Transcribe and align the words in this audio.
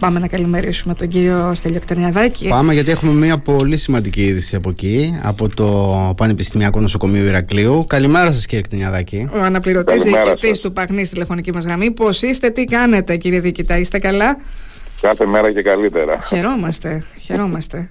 Πάμε 0.00 0.18
να 0.18 0.26
καλημερίσουμε 0.28 0.94
τον 0.94 1.08
κύριο 1.08 1.52
Στέλιο 1.54 1.80
Κτενιαδάκη. 1.80 2.48
Πάμε 2.48 2.72
γιατί 2.72 2.90
έχουμε 2.90 3.12
μια 3.12 3.38
πολύ 3.38 3.76
σημαντική 3.76 4.22
είδηση 4.22 4.56
από 4.56 4.70
εκεί, 4.70 5.18
από 5.22 5.48
το 5.48 6.14
Πανεπιστημιακό 6.16 6.80
Νοσοκομείο 6.80 7.26
Ηρακλείου. 7.26 7.84
Καλημέρα 7.88 8.32
σας, 8.32 8.46
κύριε 8.46 8.62
Κτενιαδάκη. 8.62 9.28
Ο 9.32 9.42
αναπληρωτής 9.42 10.02
διοικητής 10.02 10.60
του 10.60 10.72
Παγνή 10.72 11.04
στη 11.04 11.14
τηλεφωνική 11.14 11.52
μας 11.52 11.64
γραμμή. 11.64 11.90
Πώς 11.90 12.22
είστε, 12.22 12.50
τι 12.50 12.64
κάνετε, 12.64 13.16
κύριε 13.16 13.40
Διοικητά, 13.40 13.78
είστε 13.78 13.98
καλά; 13.98 14.36
Κάθε 15.00 15.26
μέρα 15.26 15.52
και 15.52 15.62
καλύτερα. 15.62 16.18
Χαιρόμαστε, 16.28 17.04
χαιρόμαστε. 17.20 17.90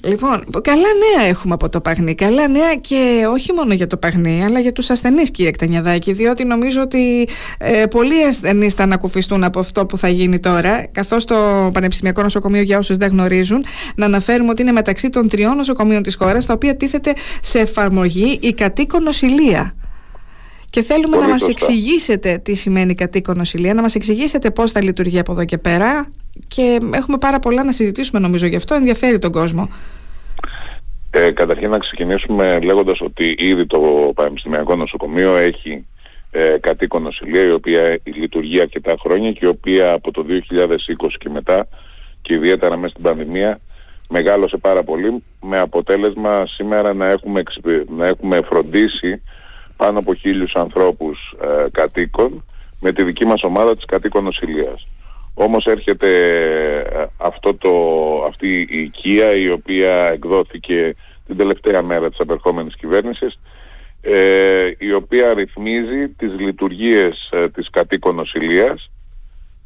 Λοιπόν, 0.00 0.44
καλά 0.62 0.76
νέα 0.76 1.28
έχουμε 1.28 1.54
από 1.54 1.68
το 1.68 1.80
Παγνί. 1.80 2.14
Καλά 2.14 2.48
νέα 2.48 2.74
και 2.74 3.26
όχι 3.30 3.52
μόνο 3.52 3.74
για 3.74 3.86
το 3.86 3.96
Παγνί, 3.96 4.44
αλλά 4.44 4.60
για 4.60 4.72
τους 4.72 4.90
ασθενείς 4.90 5.30
κύριε 5.30 5.50
Κτανιαδάκη, 5.50 6.12
διότι 6.12 6.44
νομίζω 6.44 6.80
ότι 6.80 7.28
ε, 7.58 7.86
πολλοί 7.86 8.24
ασθενείς 8.24 8.74
θα 8.74 8.82
ανακουφιστούν 8.82 9.44
από 9.44 9.58
αυτό 9.58 9.86
που 9.86 9.98
θα 9.98 10.08
γίνει 10.08 10.38
τώρα, 10.38 10.86
καθώς 10.92 11.24
το 11.24 11.70
Πανεπιστημιακό 11.72 12.22
Νοσοκομείο 12.22 12.62
για 12.62 12.78
όσους 12.78 12.96
δεν 12.96 13.10
γνωρίζουν, 13.10 13.64
να 13.94 14.04
αναφέρουμε 14.04 14.50
ότι 14.50 14.62
είναι 14.62 14.72
μεταξύ 14.72 15.10
των 15.10 15.28
τριών 15.28 15.56
νοσοκομείων 15.56 16.02
της 16.02 16.14
χώρας, 16.14 16.46
τα 16.46 16.52
οποία 16.52 16.76
τίθεται 16.76 17.12
σε 17.42 17.58
εφαρμογή 17.58 18.38
η 18.42 18.52
κατοίκον 18.52 19.02
νοσηλεία. 19.02 19.74
Και 20.70 20.82
θέλουμε 20.82 21.16
να 21.16 21.28
μας 21.28 21.48
εξηγήσετε 21.48 22.40
τι 22.44 22.54
σημαίνει 22.54 22.94
κατοίκον 22.94 23.36
νοσηλεία, 23.36 23.74
να 23.74 23.82
μας 23.82 23.94
εξηγήσετε 23.94 24.50
πώς 24.50 24.72
θα 24.72 24.82
λειτουργεί 24.82 25.18
από 25.18 25.32
εδώ 25.32 25.44
και 25.44 25.58
πέρα 25.58 26.08
και 26.48 26.78
έχουμε 26.92 27.18
πάρα 27.18 27.38
πολλά 27.38 27.64
να 27.64 27.72
συζητήσουμε 27.72 28.20
νομίζω 28.20 28.46
γι' 28.46 28.56
αυτό, 28.56 28.74
ενδιαφέρει 28.74 29.18
τον 29.18 29.32
κόσμο. 29.32 29.68
Ε, 31.10 31.30
καταρχήν 31.30 31.70
να 31.70 31.78
ξεκινήσουμε 31.78 32.58
λέγοντας 32.60 33.00
ότι 33.00 33.34
ήδη 33.38 33.66
το 33.66 33.80
Πανεπιστημιακό 34.14 34.76
Νοσοκομείο 34.76 35.36
έχει 35.36 35.86
ε, 36.30 36.54
κατοίκον 36.60 37.02
νοσηλεία 37.02 37.42
η 37.42 37.50
οποία 37.50 37.98
λειτουργεί 38.04 38.60
αρκετά 38.60 38.94
χρόνια 39.00 39.32
και 39.32 39.46
η 39.46 39.48
οποία 39.48 39.92
από 39.92 40.10
το 40.10 40.26
2020 40.28 41.06
και 41.18 41.28
μετά 41.28 41.68
και 42.22 42.34
ιδιαίτερα 42.34 42.76
μέσα 42.76 42.88
στην 42.88 43.02
πανδημία 43.02 43.60
μεγάλωσε 44.08 44.56
πάρα 44.56 44.82
πολύ 44.82 45.22
με 45.40 45.58
αποτέλεσμα 45.58 46.46
σήμερα 46.46 46.94
να 46.94 47.06
έχουμε, 47.06 47.42
να 47.96 48.06
έχουμε 48.06 48.40
φροντίσει 48.40 49.22
πάνω 49.76 49.98
από 49.98 50.14
χίλιους 50.14 50.54
ανθρώπους 50.54 51.34
ε, 51.42 51.66
κατοίκων 51.70 52.44
με 52.80 52.92
τη 52.92 53.04
δική 53.04 53.26
μας 53.26 53.42
ομάδα 53.42 53.76
της 53.76 53.84
κατοίκων 53.84 54.24
νοσηλείας. 54.24 54.86
Όμως 55.34 55.64
έρχεται 55.64 56.08
ε, 56.92 57.06
αυτό 57.16 57.54
το, 57.54 57.70
αυτή 58.28 58.66
η 58.70 58.78
οικία 58.82 59.36
η 59.36 59.50
οποία 59.50 60.08
εκδόθηκε 60.12 60.94
την 61.26 61.36
τελευταία 61.36 61.82
μέρα 61.82 62.08
της 62.08 62.20
απερχόμενης 62.20 62.76
κυβέρνησης 62.76 63.38
ε, 64.02 64.70
η 64.78 64.92
οποία 64.92 65.34
ρυθμίζει 65.34 66.08
τις 66.08 66.32
λειτουργίες 66.38 67.28
ε, 67.32 67.48
της 67.48 67.70
κατοίκων 67.70 68.14
νοσηλείας 68.14 68.90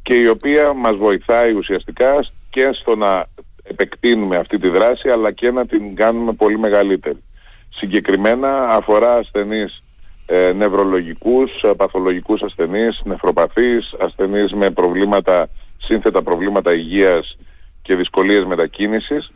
και 0.01 0.15
η 0.15 0.27
οποία 0.27 0.73
μας 0.73 0.95
βοηθάει 0.95 1.53
ουσιαστικά 1.53 2.25
και 2.49 2.69
στο 2.73 2.95
να 2.95 3.25
επεκτείνουμε 3.63 4.37
αυτή 4.37 4.59
τη 4.59 4.69
δράση 4.69 5.09
αλλά 5.09 5.31
και 5.31 5.51
να 5.51 5.65
την 5.65 5.95
κάνουμε 5.95 6.33
πολύ 6.33 6.59
μεγαλύτερη. 6.59 7.23
Συγκεκριμένα 7.69 8.67
αφορά 8.67 9.13
ασθενείς 9.13 9.83
ε, 10.29 10.51
νευρολογικούς, 10.51 11.61
ε, 11.61 11.73
παθολογικούς 11.77 12.41
ασθενείς, 12.41 13.01
νεφροπαθείς, 13.03 13.93
ασθενείς 13.99 14.53
με 14.53 14.69
προβλήματα, 14.69 15.49
σύνθετα 15.77 16.21
προβλήματα 16.23 16.73
υγείας 16.73 17.37
και 17.81 17.95
δυσκολίες 17.95 18.45
μετακίνησης, 18.45 19.31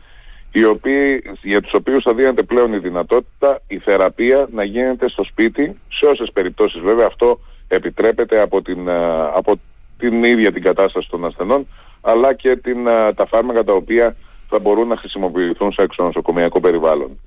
οι 0.52 0.64
οποίοι, 0.64 1.22
για 1.42 1.60
τους 1.60 1.72
οποίους 1.72 2.02
θα 2.02 2.14
δίνεται 2.14 2.42
πλέον 2.42 2.72
η 2.72 2.78
δυνατότητα 2.78 3.60
η 3.66 3.78
θεραπεία 3.78 4.48
να 4.52 4.64
γίνεται 4.64 5.08
στο 5.08 5.24
σπίτι, 5.24 5.78
σε 5.88 6.06
όσες 6.06 6.30
περιπτώσεις 6.32 6.80
βέβαια 6.80 7.06
αυτό 7.06 7.40
επιτρέπεται 7.68 8.40
από 8.40 8.62
την, 8.62 8.88
ε, 8.88 9.20
από 9.34 9.60
την 9.98 10.24
ίδια 10.24 10.52
την 10.52 10.62
κατάσταση 10.62 11.08
των 11.10 11.24
ασθενών, 11.24 11.66
αλλά 12.00 12.34
και 12.34 12.56
την, 12.56 12.86
ε, 12.86 13.12
τα 13.12 13.26
φάρμακα 13.26 13.64
τα 13.64 13.72
οποία 13.72 14.16
θα 14.48 14.58
μπορούν 14.58 14.88
να 14.88 14.96
χρησιμοποιηθούν 14.96 15.72
σε 15.72 15.82
εξονοσοκομιακό 15.82 16.60
περιβάλλον. 16.60 17.18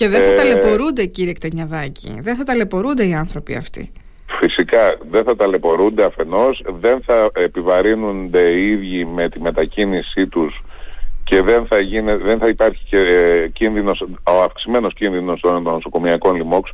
Και 0.00 0.08
δεν 0.08 0.20
θα 0.20 0.30
ε, 0.30 0.34
ταλαιπωρούνται 0.34 1.04
κύριε 1.04 1.32
Κτενιαδάκη, 1.32 2.20
δεν 2.22 2.36
θα 2.36 2.44
ταλαιπωρούνται 2.44 3.06
οι 3.06 3.14
άνθρωποι 3.14 3.54
αυτοί. 3.54 3.92
Φυσικά 4.40 4.98
δεν 5.10 5.24
θα 5.24 5.36
ταλαιπωρούνται 5.36 6.04
αφενός, 6.04 6.62
δεν 6.80 7.02
θα 7.06 7.30
επιβαρύνονται 7.32 8.40
οι 8.40 8.70
ίδιοι 8.70 9.04
με 9.04 9.28
τη 9.28 9.40
μετακίνησή 9.40 10.26
τους 10.26 10.62
και 11.24 11.42
δεν 11.42 11.66
θα, 11.66 11.80
γίνει, 11.80 12.12
δεν 12.12 12.38
θα 12.38 12.48
υπάρχει 12.48 12.84
και, 12.88 12.98
ε, 12.98 13.48
κίνδυνος, 13.48 14.00
ο 14.22 14.42
αυξημένος 14.42 14.94
κίνδυνος 14.94 15.40
των 15.40 15.62
νοσοκομιακών 15.62 16.36
λοιμόξ. 16.36 16.70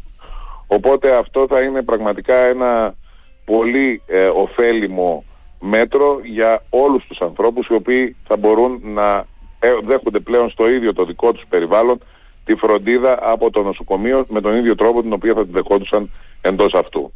Οπότε 0.67 1.17
αυτό 1.17 1.47
θα 1.49 1.63
είναι 1.63 1.83
πραγματικά 1.83 2.35
ένα 2.35 2.95
πολύ 3.45 4.03
ε, 4.07 4.27
ωφέλιμο 4.27 5.25
μέτρο 5.61 6.21
για 6.25 6.63
όλους 6.71 7.05
τους 7.07 7.21
ανθρώπους 7.21 7.67
οι 7.67 7.75
οποίοι 7.75 8.17
θα 8.27 8.37
μπορούν 8.37 8.81
να 8.83 9.27
ε, 9.59 9.69
δέχονται 9.85 10.21
πλέον 10.21 10.51
στο 10.51 10.69
ίδιο 10.69 10.93
το 10.93 11.05
δικό 11.05 11.33
τους 11.33 11.45
περιβάλλον 11.49 11.99
τη 12.47 12.55
φροντίδα 12.55 13.19
από 13.21 13.51
το 13.51 13.63
νοσοκομείο 13.63 14.27
με 14.29 14.41
τον 14.41 14.57
ίδιο 14.57 14.75
τρόπο 14.75 15.03
την 15.03 15.13
οποία 15.13 15.35
θα 15.35 15.45
τη 15.45 15.51
δεχόντουσαν 15.53 16.11
εντός 16.41 16.75
αυτού. 16.75 17.13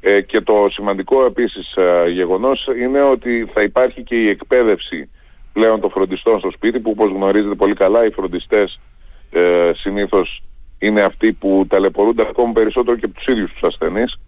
Ε, 0.00 0.20
και 0.20 0.40
το 0.40 0.66
σημαντικό 0.70 1.24
επίσης 1.24 1.74
ε, 1.74 2.08
γεγονός 2.08 2.68
είναι 2.80 3.02
ότι 3.02 3.50
θα 3.54 3.62
υπάρχει 3.62 4.02
και 4.02 4.14
η 4.14 4.28
εκπαίδευση 4.28 5.10
πλέον 5.52 5.80
των 5.80 5.90
φροντιστών 5.90 6.38
στο 6.38 6.50
σπίτι 6.50 6.80
που 6.80 6.90
όπως 6.90 7.10
γνωρίζετε 7.10 7.54
πολύ 7.54 7.74
καλά 7.74 8.06
οι 8.06 8.10
φροντιστές 8.10 8.80
ε, 9.30 9.70
συνήθως 9.74 10.42
είναι 10.78 11.02
αυτοί 11.02 11.32
που 11.32 11.66
ταλαιπωρούνται 11.68 12.26
ακόμα 12.28 12.52
περισσότερο 12.52 12.96
και 12.96 13.04
από 13.04 13.14
τους 13.14 13.26
ίδιους 13.26 13.52
τους 13.52 13.62
ασθενείς 13.62 14.18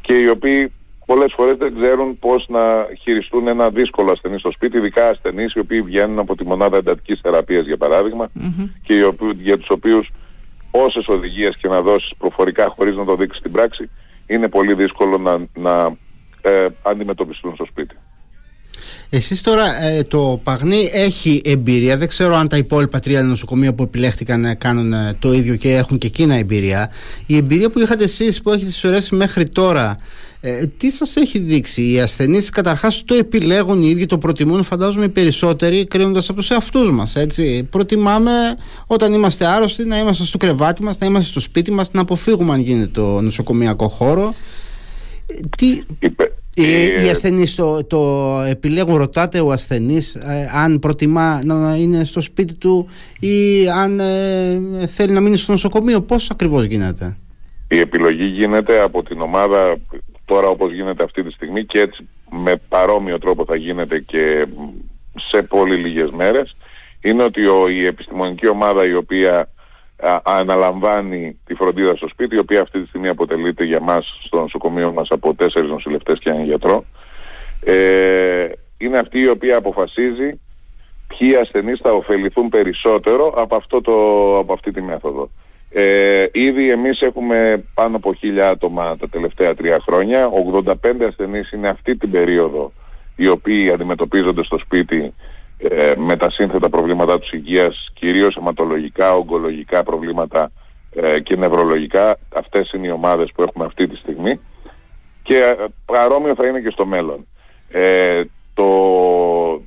και 0.00 0.18
οι 0.18 0.28
οποίοι 0.28 0.72
πολλές 1.10 1.32
φορές 1.36 1.56
δεν 1.56 1.74
ξέρουν 1.78 2.18
πώς 2.18 2.46
να 2.48 2.62
χειριστούν 3.00 3.48
ένα 3.48 3.70
δύσκολο 3.70 4.10
ασθενή 4.12 4.38
στο 4.38 4.50
σπίτι, 4.50 4.76
ειδικά 4.76 5.08
ασθενείς 5.08 5.52
οι 5.54 5.58
οποίοι 5.58 5.82
βγαίνουν 5.82 6.18
από 6.18 6.36
τη 6.36 6.46
μονάδα 6.46 6.76
εντατικής 6.76 7.20
θεραπείας 7.22 7.66
για 7.66 7.76
παράδειγμα 7.76 8.30
και 8.82 8.94
οι 8.94 9.02
οποίοι, 9.02 9.30
για 9.42 9.58
τους 9.58 9.68
οποίους 9.70 10.10
όσες 10.70 11.06
οδηγίες 11.08 11.56
και 11.56 11.68
να 11.68 11.80
δώσεις 11.80 12.10
προφορικά 12.18 12.68
χωρίς 12.76 12.96
να 12.96 13.04
το 13.04 13.16
δείξεις 13.16 13.38
στην 13.38 13.52
πράξη 13.52 13.90
είναι 14.26 14.48
πολύ 14.48 14.74
δύσκολο 14.74 15.18
να, 15.18 15.46
να 15.54 15.96
ε, 16.40 16.66
αντιμετωπιστούν 16.82 17.54
στο 17.54 17.64
σπίτι. 17.64 17.96
Εσείς 19.10 19.42
τώρα 19.42 19.82
ε, 19.82 20.02
το 20.02 20.40
Παγνί 20.44 20.90
έχει 20.92 21.40
εμπειρία, 21.44 21.96
δεν 21.96 22.08
ξέρω 22.08 22.36
αν 22.36 22.48
τα 22.48 22.56
υπόλοιπα 22.56 22.98
τρία 22.98 23.22
νοσοκομεία 23.22 23.74
που 23.74 23.82
επιλέχτηκαν 23.82 24.40
να 24.40 24.54
κάνουν 24.54 24.92
ε, 24.92 25.16
το 25.18 25.32
ίδιο 25.32 25.56
και 25.56 25.76
έχουν 25.76 25.98
και 25.98 26.06
εκείνα 26.06 26.34
εμπειρία. 26.34 26.90
Η 27.26 27.36
εμπειρία 27.36 27.70
που 27.70 27.78
είχατε 27.78 28.04
εσείς 28.04 28.42
που 28.42 28.50
έχετε 28.50 28.70
συσσωρεύσει 28.70 29.14
μέχρι 29.14 29.48
τώρα, 29.48 29.96
ε, 30.40 30.66
τι 30.66 30.90
σας 30.90 31.16
έχει 31.16 31.38
δείξει, 31.38 31.90
οι 31.92 32.00
ασθενείς 32.00 32.50
καταρχάς 32.50 33.04
το 33.04 33.14
επιλέγουν 33.14 33.82
οι 33.82 33.88
ίδιοι, 33.88 34.06
το 34.06 34.18
προτιμούν 34.18 34.62
φαντάζομαι 34.62 35.04
οι 35.04 35.08
περισσότεροι 35.08 35.86
κρίνοντας 35.86 36.28
από 36.28 36.38
τους 36.38 36.50
εαυτούς 36.50 36.90
μας, 36.90 37.16
έτσι. 37.16 37.66
Προτιμάμε 37.70 38.32
όταν 38.86 39.12
είμαστε 39.12 39.46
άρρωστοι 39.46 39.84
να 39.84 39.98
είμαστε 39.98 40.24
στο 40.24 40.38
κρεβάτι 40.38 40.82
μας, 40.82 40.98
να 40.98 41.06
είμαστε 41.06 41.30
στο 41.30 41.40
σπίτι 41.40 41.70
μας, 41.70 41.92
να 41.92 42.00
αποφύγουμε 42.00 42.52
αν 42.52 42.60
γίνεται 42.60 42.86
το 42.86 43.20
νοσοκομιακό 43.20 43.88
χώρο. 43.88 44.34
Τι... 45.56 45.82
Οι, 46.54 47.04
οι 47.04 47.08
ασθενείς 47.08 47.54
το, 47.54 47.84
το 47.84 48.42
επιλέγουν, 48.48 48.96
ρωτάτε 48.96 49.40
ο 49.40 49.52
ασθενής 49.52 50.14
ε, 50.14 50.50
αν 50.54 50.78
προτιμά 50.78 51.40
να 51.44 51.76
είναι 51.76 52.04
στο 52.04 52.20
σπίτι 52.20 52.54
του 52.54 52.88
ή 53.20 53.68
αν 53.68 54.00
ε, 54.00 54.86
θέλει 54.86 55.12
να 55.12 55.20
μείνει 55.20 55.36
στο 55.36 55.52
νοσοκομείο. 55.52 56.00
Πώς 56.00 56.30
ακριβώς 56.30 56.64
γίνεται; 56.64 57.16
Η 57.68 57.78
επιλογή 57.78 58.24
γίνεται 58.24 58.80
από 58.80 59.02
την 59.02 59.20
ομάδα 59.20 59.78
τώρα 60.28 60.48
όπως 60.48 60.72
γίνεται 60.72 61.02
αυτή 61.02 61.22
τη 61.22 61.30
στιγμή 61.30 61.64
και 61.64 61.80
έτσι 61.80 62.08
με 62.30 62.56
παρόμοιο 62.68 63.18
τρόπο 63.18 63.44
θα 63.44 63.56
γίνεται 63.56 64.00
και 64.00 64.46
σε 65.30 65.42
πολύ 65.42 65.76
λίγες 65.76 66.10
μέρες 66.10 66.56
είναι 67.00 67.22
ότι 67.22 67.46
ο, 67.46 67.68
η 67.68 67.84
επιστημονική 67.84 68.48
ομάδα 68.48 68.86
η 68.86 68.94
οποία 68.94 69.48
αναλαμβάνει 70.22 71.38
τη 71.44 71.54
φροντίδα 71.54 71.96
στο 71.96 72.08
σπίτι, 72.08 72.34
η 72.34 72.38
οποία 72.38 72.60
αυτή 72.60 72.80
τη 72.80 72.88
στιγμή 72.88 73.08
αποτελείται 73.08 73.64
για 73.64 73.80
μας 73.80 74.20
στο 74.24 74.40
νοσοκομείο 74.40 74.92
μας 74.92 75.08
από 75.10 75.34
τέσσερις 75.34 75.70
νοσηλευτές 75.70 76.18
και 76.18 76.30
έναν 76.30 76.44
γιατρό, 76.44 76.84
ε, 77.64 78.48
είναι 78.78 78.98
αυτή 78.98 79.20
η 79.20 79.28
οποία 79.28 79.56
αποφασίζει 79.56 80.40
ποιοι 81.06 81.36
ασθενείς 81.36 81.80
θα 81.82 81.90
ωφεληθούν 81.92 82.48
περισσότερο 82.48 83.32
από, 83.36 83.56
αυτό 83.56 83.80
το, 83.80 83.92
από 84.38 84.52
αυτή 84.52 84.70
τη 84.72 84.82
μέθοδο. 84.82 85.30
Ε, 85.70 86.26
ήδη 86.32 86.70
εμείς 86.70 87.00
έχουμε 87.00 87.64
πάνω 87.74 87.96
από 87.96 88.14
χίλια 88.14 88.48
άτομα 88.48 88.96
τα 88.96 89.08
τελευταία 89.08 89.54
τρία 89.54 89.78
χρόνια, 89.80 90.28
85 90.62 90.72
ασθενείς 91.08 91.50
είναι 91.50 91.68
αυτή 91.68 91.96
την 91.96 92.10
περίοδο 92.10 92.72
οι 93.16 93.28
οποίοι 93.28 93.70
αντιμετωπίζονται 93.70 94.44
στο 94.44 94.58
σπίτι 94.58 95.14
ε, 95.58 95.92
με 95.96 96.16
τα 96.16 96.30
σύνθετα 96.30 96.68
προβλήματά 96.68 97.18
τους 97.18 97.32
υγείας, 97.32 97.90
κυρίως 97.94 98.36
αιματολογικά, 98.36 99.14
ογκολογικά 99.14 99.82
προβλήματα 99.82 100.50
ε, 100.94 101.20
και 101.20 101.36
νευρολογικά. 101.36 102.18
Αυτές 102.34 102.72
είναι 102.72 102.86
οι 102.86 102.90
ομάδες 102.90 103.32
που 103.34 103.42
έχουμε 103.42 103.64
αυτή 103.64 103.86
τη 103.86 103.96
στιγμή 103.96 104.40
και 105.22 105.36
ε, 105.36 105.64
παρόμοιο 105.84 106.34
θα 106.34 106.46
είναι 106.46 106.60
και 106.60 106.70
στο 106.70 106.86
μέλλον. 106.86 107.26
Ε, 107.70 108.22
το, 108.54 108.70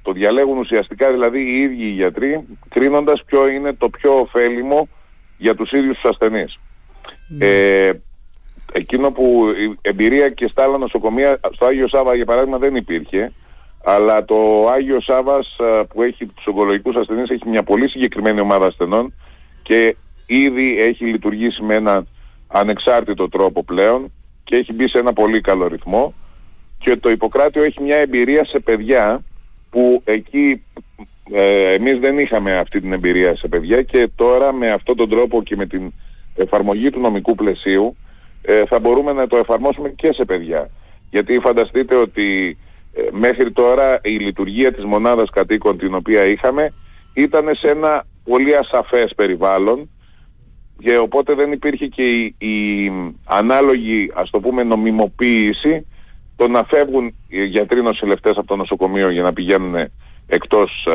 το 0.01 0.11
διαλέγουν 0.11 0.57
ουσιαστικά 0.57 1.11
δηλαδή 1.11 1.39
οι 1.39 1.61
ίδιοι 1.61 1.83
οι 1.83 1.91
γιατροί 1.91 2.47
κρίνοντας 2.69 3.23
ποιο 3.25 3.47
είναι 3.47 3.73
το 3.73 3.89
πιο 3.89 4.19
ωφέλιμο 4.19 4.87
για 5.41 5.55
τους 5.55 5.71
ίδιους 5.71 5.99
τους 5.99 6.09
ασθενείς. 6.09 6.59
Ναι. 7.27 7.45
Ε, 7.45 7.91
εκείνο 8.73 9.11
που 9.11 9.45
η 9.65 9.77
εμπειρία 9.81 10.29
και 10.29 10.47
στα 10.47 10.63
άλλα 10.63 10.77
νοσοκομεία, 10.77 11.39
στο 11.51 11.65
Άγιο 11.65 11.87
Σάβα 11.87 12.15
για 12.15 12.25
παράδειγμα 12.25 12.57
δεν 12.57 12.75
υπήρχε, 12.75 13.31
αλλά 13.83 14.25
το 14.25 14.69
Άγιο 14.69 15.01
Σάβας 15.01 15.55
που 15.89 16.01
έχει 16.01 16.25
τους 16.25 16.45
ογκολογικούς 16.45 16.95
ασθενείς 16.95 17.29
έχει 17.29 17.49
μια 17.49 17.63
πολύ 17.63 17.89
συγκεκριμένη 17.89 18.39
ομάδα 18.39 18.65
ασθενών 18.65 19.13
και 19.61 19.95
ήδη 20.25 20.79
έχει 20.79 21.05
λειτουργήσει 21.05 21.63
με 21.63 21.75
έναν 21.75 22.07
ανεξάρτητο 22.47 23.29
τρόπο 23.29 23.63
πλέον 23.63 24.11
και 24.43 24.55
έχει 24.55 24.73
μπει 24.73 24.89
σε 24.89 24.97
ένα 24.97 25.13
πολύ 25.13 25.41
καλό 25.41 25.67
ρυθμό 25.67 26.13
και 26.77 26.95
το 26.95 27.09
Ιπποκράτιο 27.09 27.63
έχει 27.63 27.81
μια 27.81 27.97
εμπειρία 27.97 28.45
σε 28.45 28.59
παιδιά 28.59 29.23
που 29.69 30.01
εκεί 30.05 30.63
ε, 31.33 31.73
εμείς 31.73 31.99
δεν 31.99 32.19
είχαμε 32.19 32.55
αυτή 32.55 32.81
την 32.81 32.93
εμπειρία 32.93 33.35
σε 33.35 33.47
παιδιά 33.47 33.81
και 33.81 34.09
τώρα 34.15 34.53
με 34.53 34.71
αυτόν 34.71 34.95
τον 34.95 35.09
τρόπο 35.09 35.43
και 35.43 35.55
με 35.55 35.65
την 35.65 35.93
εφαρμογή 36.35 36.89
του 36.89 36.99
νομικού 36.99 37.35
πλαισίου 37.35 37.95
ε, 38.41 38.65
θα 38.65 38.79
μπορούμε 38.79 39.13
να 39.13 39.27
το 39.27 39.37
εφαρμόσουμε 39.37 39.89
και 39.89 40.13
σε 40.13 40.25
παιδιά. 40.25 40.69
Γιατί 41.09 41.39
φανταστείτε 41.39 41.95
ότι 41.95 42.57
ε, 42.93 43.01
μέχρι 43.11 43.51
τώρα 43.51 43.99
η 44.03 44.09
λειτουργία 44.09 44.73
της 44.73 44.83
μονάδας 44.83 45.29
κατοίκων 45.29 45.77
την 45.77 45.95
οποία 45.95 46.23
είχαμε 46.23 46.73
ήταν 47.13 47.55
σε 47.55 47.69
ένα 47.69 48.05
πολύ 48.23 48.55
ασαφές 48.55 49.13
περιβάλλον 49.15 49.89
και 50.79 50.97
οπότε 50.97 51.33
δεν 51.33 51.51
υπήρχε 51.51 51.87
και 51.87 52.03
η, 52.03 52.35
η 52.37 52.91
ανάλογη 53.23 54.11
ας 54.13 54.29
το 54.29 54.39
πούμε 54.39 54.63
νομιμοποίηση 54.63 55.87
το 56.35 56.47
να 56.47 56.63
φεύγουν 56.63 57.15
οι 57.27 57.45
γιατροί 57.45 57.81
νοσηλευτές 57.81 58.37
από 58.37 58.47
το 58.47 58.55
νοσοκομείο 58.55 59.09
για 59.09 59.21
να 59.21 59.33
πηγαίνουν 59.33 59.75
εκτός 60.31 60.87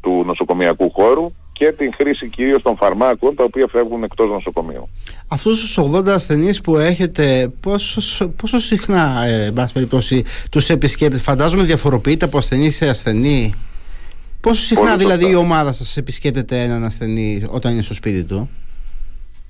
του 0.00 0.22
νοσοκομιακού 0.26 0.90
χώρου 0.92 1.32
και 1.58 1.72
την 1.72 1.92
χρήση 1.94 2.28
κυρίως 2.28 2.62
των 2.62 2.76
φαρμάκων 2.76 3.34
τα 3.34 3.44
οποία 3.44 3.66
φεύγουν 3.70 4.02
εκτός 4.02 4.28
νοσοκομείου. 4.28 4.88
Αυτούς 5.28 5.60
τους 5.60 5.78
80 5.78 6.08
ασθενείς 6.08 6.60
που 6.60 6.76
έχετε 6.76 7.52
πόσο, 7.60 8.28
πόσο 8.28 8.58
συχνά 8.58 9.24
ε, 9.24 9.52
περιπτώσει 9.72 10.24
τους 10.50 10.68
επισκέπτες; 10.68 11.22
Φαντάζομαι 11.22 11.62
διαφοροποιείται 11.62 12.24
από 12.24 12.38
ασθενή 12.38 12.70
σε 12.70 12.88
ασθενή. 12.88 13.54
Πόσο 14.40 14.62
συχνά 14.62 14.96
δηλαδή 14.96 15.30
η 15.30 15.34
ομάδα 15.34 15.72
σας 15.72 15.96
επισκέπτεται 15.96 16.62
έναν 16.62 16.84
ασθενή 16.84 17.46
όταν 17.50 17.72
είναι 17.72 17.82
στο 17.82 17.94
σπίτι 17.94 18.24
του; 18.24 18.50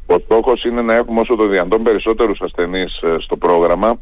Ο 0.06 0.18
στόχος 0.18 0.64
είναι 0.64 0.82
να 0.82 0.94
έχουμε 0.94 1.20
όσο 1.20 1.36
το 1.36 1.48
δυνατόν 1.48 1.82
περισσότερους 1.82 2.40
ασθενείς 2.40 3.00
ε, 3.02 3.16
στο 3.20 3.36
πρόγραμμα. 3.36 4.00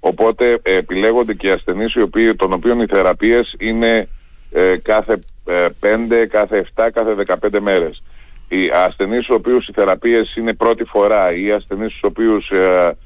Οπότε 0.00 0.58
ε, 0.62 0.72
επιλέγονται 0.72 1.34
και 1.34 1.52
ασθενείς 1.52 1.94
οι 1.94 2.02
οποίοι, 2.02 2.34
των 2.34 2.52
οποίων 2.52 2.80
οι 2.80 2.86
θεραπείες 2.86 3.54
είναι 3.58 4.08
ε, 4.52 4.76
κάθε 4.82 5.18
ε, 5.44 5.66
5, 5.80 6.26
κάθε 6.28 6.66
7, 6.74 6.88
κάθε 6.92 7.14
15 7.52 7.60
μέρες. 7.60 8.02
Οι 8.48 8.70
ασθενείς 8.86 9.24
στους 9.24 9.36
οποίους 9.36 9.68
οι 9.68 9.72
θεραπείες 9.72 10.36
είναι 10.36 10.54
πρώτη 10.54 10.84
φορά 10.84 11.32
ή 11.34 11.52
ασθενείς 11.52 11.90
στους 11.90 12.02
οποίους 12.02 12.50
ε, 12.50 12.96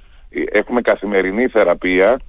έχουμε 0.52 0.80
καθημερινή 0.80 1.46
θεραπεία, 1.46 2.20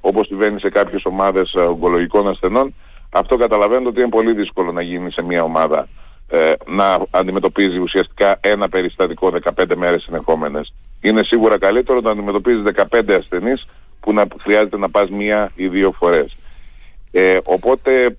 όπως 0.00 0.26
συμβαίνει 0.26 0.60
σε 0.60 0.68
κάποιες 0.68 1.04
ομάδες 1.04 1.52
ε, 1.52 1.60
ογκολογικών 1.60 2.28
ασθενών, 2.28 2.74
αυτό 3.10 3.36
καταλαβαίνετε 3.36 3.88
ότι 3.88 4.00
είναι 4.00 4.08
πολύ 4.08 4.34
δύσκολο 4.34 4.72
να 4.72 4.82
γίνει 4.82 5.10
σε 5.10 5.22
μια 5.22 5.42
ομάδα 5.42 5.88
ε, 6.28 6.52
να 6.66 6.98
αντιμετωπίζει 7.10 7.78
ουσιαστικά 7.78 8.38
ένα 8.40 8.68
περιστατικό 8.68 9.32
15 9.56 9.74
μέρες 9.76 10.02
συνεχόμενες. 10.02 10.74
Είναι 11.00 11.24
σίγουρα 11.24 11.58
καλύτερο 11.58 12.00
να 12.00 12.10
αντιμετωπίζεις 12.10 12.62
15 12.90 13.12
ασθενείς 13.18 13.66
που 14.00 14.12
να 14.12 14.26
χρειάζεται 14.40 14.78
να 14.78 14.90
πας 14.90 15.10
μία 15.10 15.50
ή 15.54 15.68
δύο 15.68 15.92
φορές. 15.92 16.36
Ε, 17.12 17.38
οπότε 17.44 18.00
ε, 18.00 18.16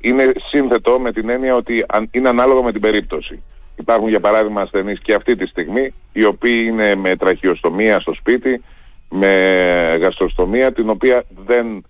είναι 0.00 0.32
σύνθετο 0.50 0.98
με 0.98 1.12
την 1.12 1.28
έννοια 1.28 1.54
ότι 1.54 1.84
είναι 2.10 2.28
ανάλογα 2.28 2.62
με 2.62 2.72
την 2.72 2.80
περίπτωση. 2.80 3.42
Υπάρχουν 3.76 4.08
για 4.08 4.20
παράδειγμα 4.20 4.60
ασθενείς 4.60 5.00
και 5.02 5.14
αυτή 5.14 5.36
τη 5.36 5.46
στιγμή 5.46 5.94
οι 6.12 6.24
οποίοι 6.24 6.66
είναι 6.68 6.94
με 6.94 7.16
τραχιοστομία 7.16 8.00
στο 8.00 8.14
σπίτι, 8.14 8.62
με 9.08 9.56
γαστροστομία 10.00 10.72
την 10.72 10.88
οποία 10.88 11.24
δεν 11.46 11.84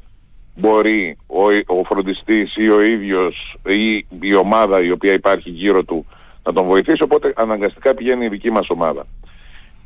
μπορεί 0.55 1.16
ο, 1.26 1.43
ο 1.78 1.84
φροντιστής 1.84 2.56
ή 2.56 2.70
ο 2.70 2.81
ίδιος 2.81 3.56
ή 3.66 4.06
η 4.20 4.34
ομάδα 4.34 4.82
η 4.82 4.90
οποία 4.90 5.12
υπάρχει 5.12 5.50
γύρω 5.50 5.84
του 5.84 6.06
να 6.44 6.52
τον 6.52 6.66
βοηθήσει 6.66 7.02
οπότε 7.02 7.32
αναγκαστικά 7.37 7.94
πηγαίνει 7.94 8.25
η 8.25 8.28
δική 8.28 8.50
μας 8.50 8.69
ομάδα. 8.69 9.06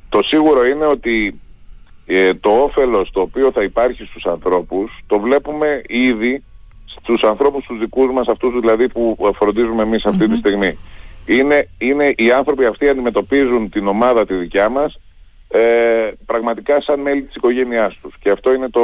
Το 0.08 0.22
σίγουρο 0.22 0.66
είναι 0.66 0.86
ότι 0.86 1.40
ε, 2.06 2.34
το 2.34 2.50
όφελος 2.50 3.10
το 3.10 3.20
οποίο 3.20 3.52
θα 3.52 3.62
υπάρχει 3.62 4.04
στους 4.04 4.26
ανθρώπους 4.26 4.98
το 5.06 5.20
βλέπουμε 5.20 5.82
ήδη 5.86 6.42
στους 7.00 7.22
ανθρώπους 7.22 7.64
τους 7.66 7.78
δικούς 7.78 8.12
μας, 8.12 8.28
αυτούς 8.28 8.60
δηλαδή 8.60 8.88
που 8.88 9.16
φροντίζουμε 9.38 9.82
εμείς 9.82 10.04
αυτή 10.04 10.28
τη 10.28 10.36
στιγμή. 10.36 10.78
Είναι, 11.26 11.68
είναι 11.78 12.12
οι 12.16 12.32
άνθρωποι 12.32 12.64
αυτοί 12.64 12.88
αντιμετωπίζουν 12.88 13.70
την 13.70 13.86
ομάδα 13.86 14.26
τη 14.26 14.34
δικιά 14.34 14.68
μας 14.68 14.98
ε, 15.48 16.10
πραγματικά 16.26 16.80
σαν 16.80 17.00
μέλη 17.00 17.22
της 17.22 17.34
οικογένειάς 17.34 17.98
τους. 18.02 18.14
Και 18.20 18.30
αυτό 18.30 18.54
είναι 18.54 18.68
το, 18.68 18.82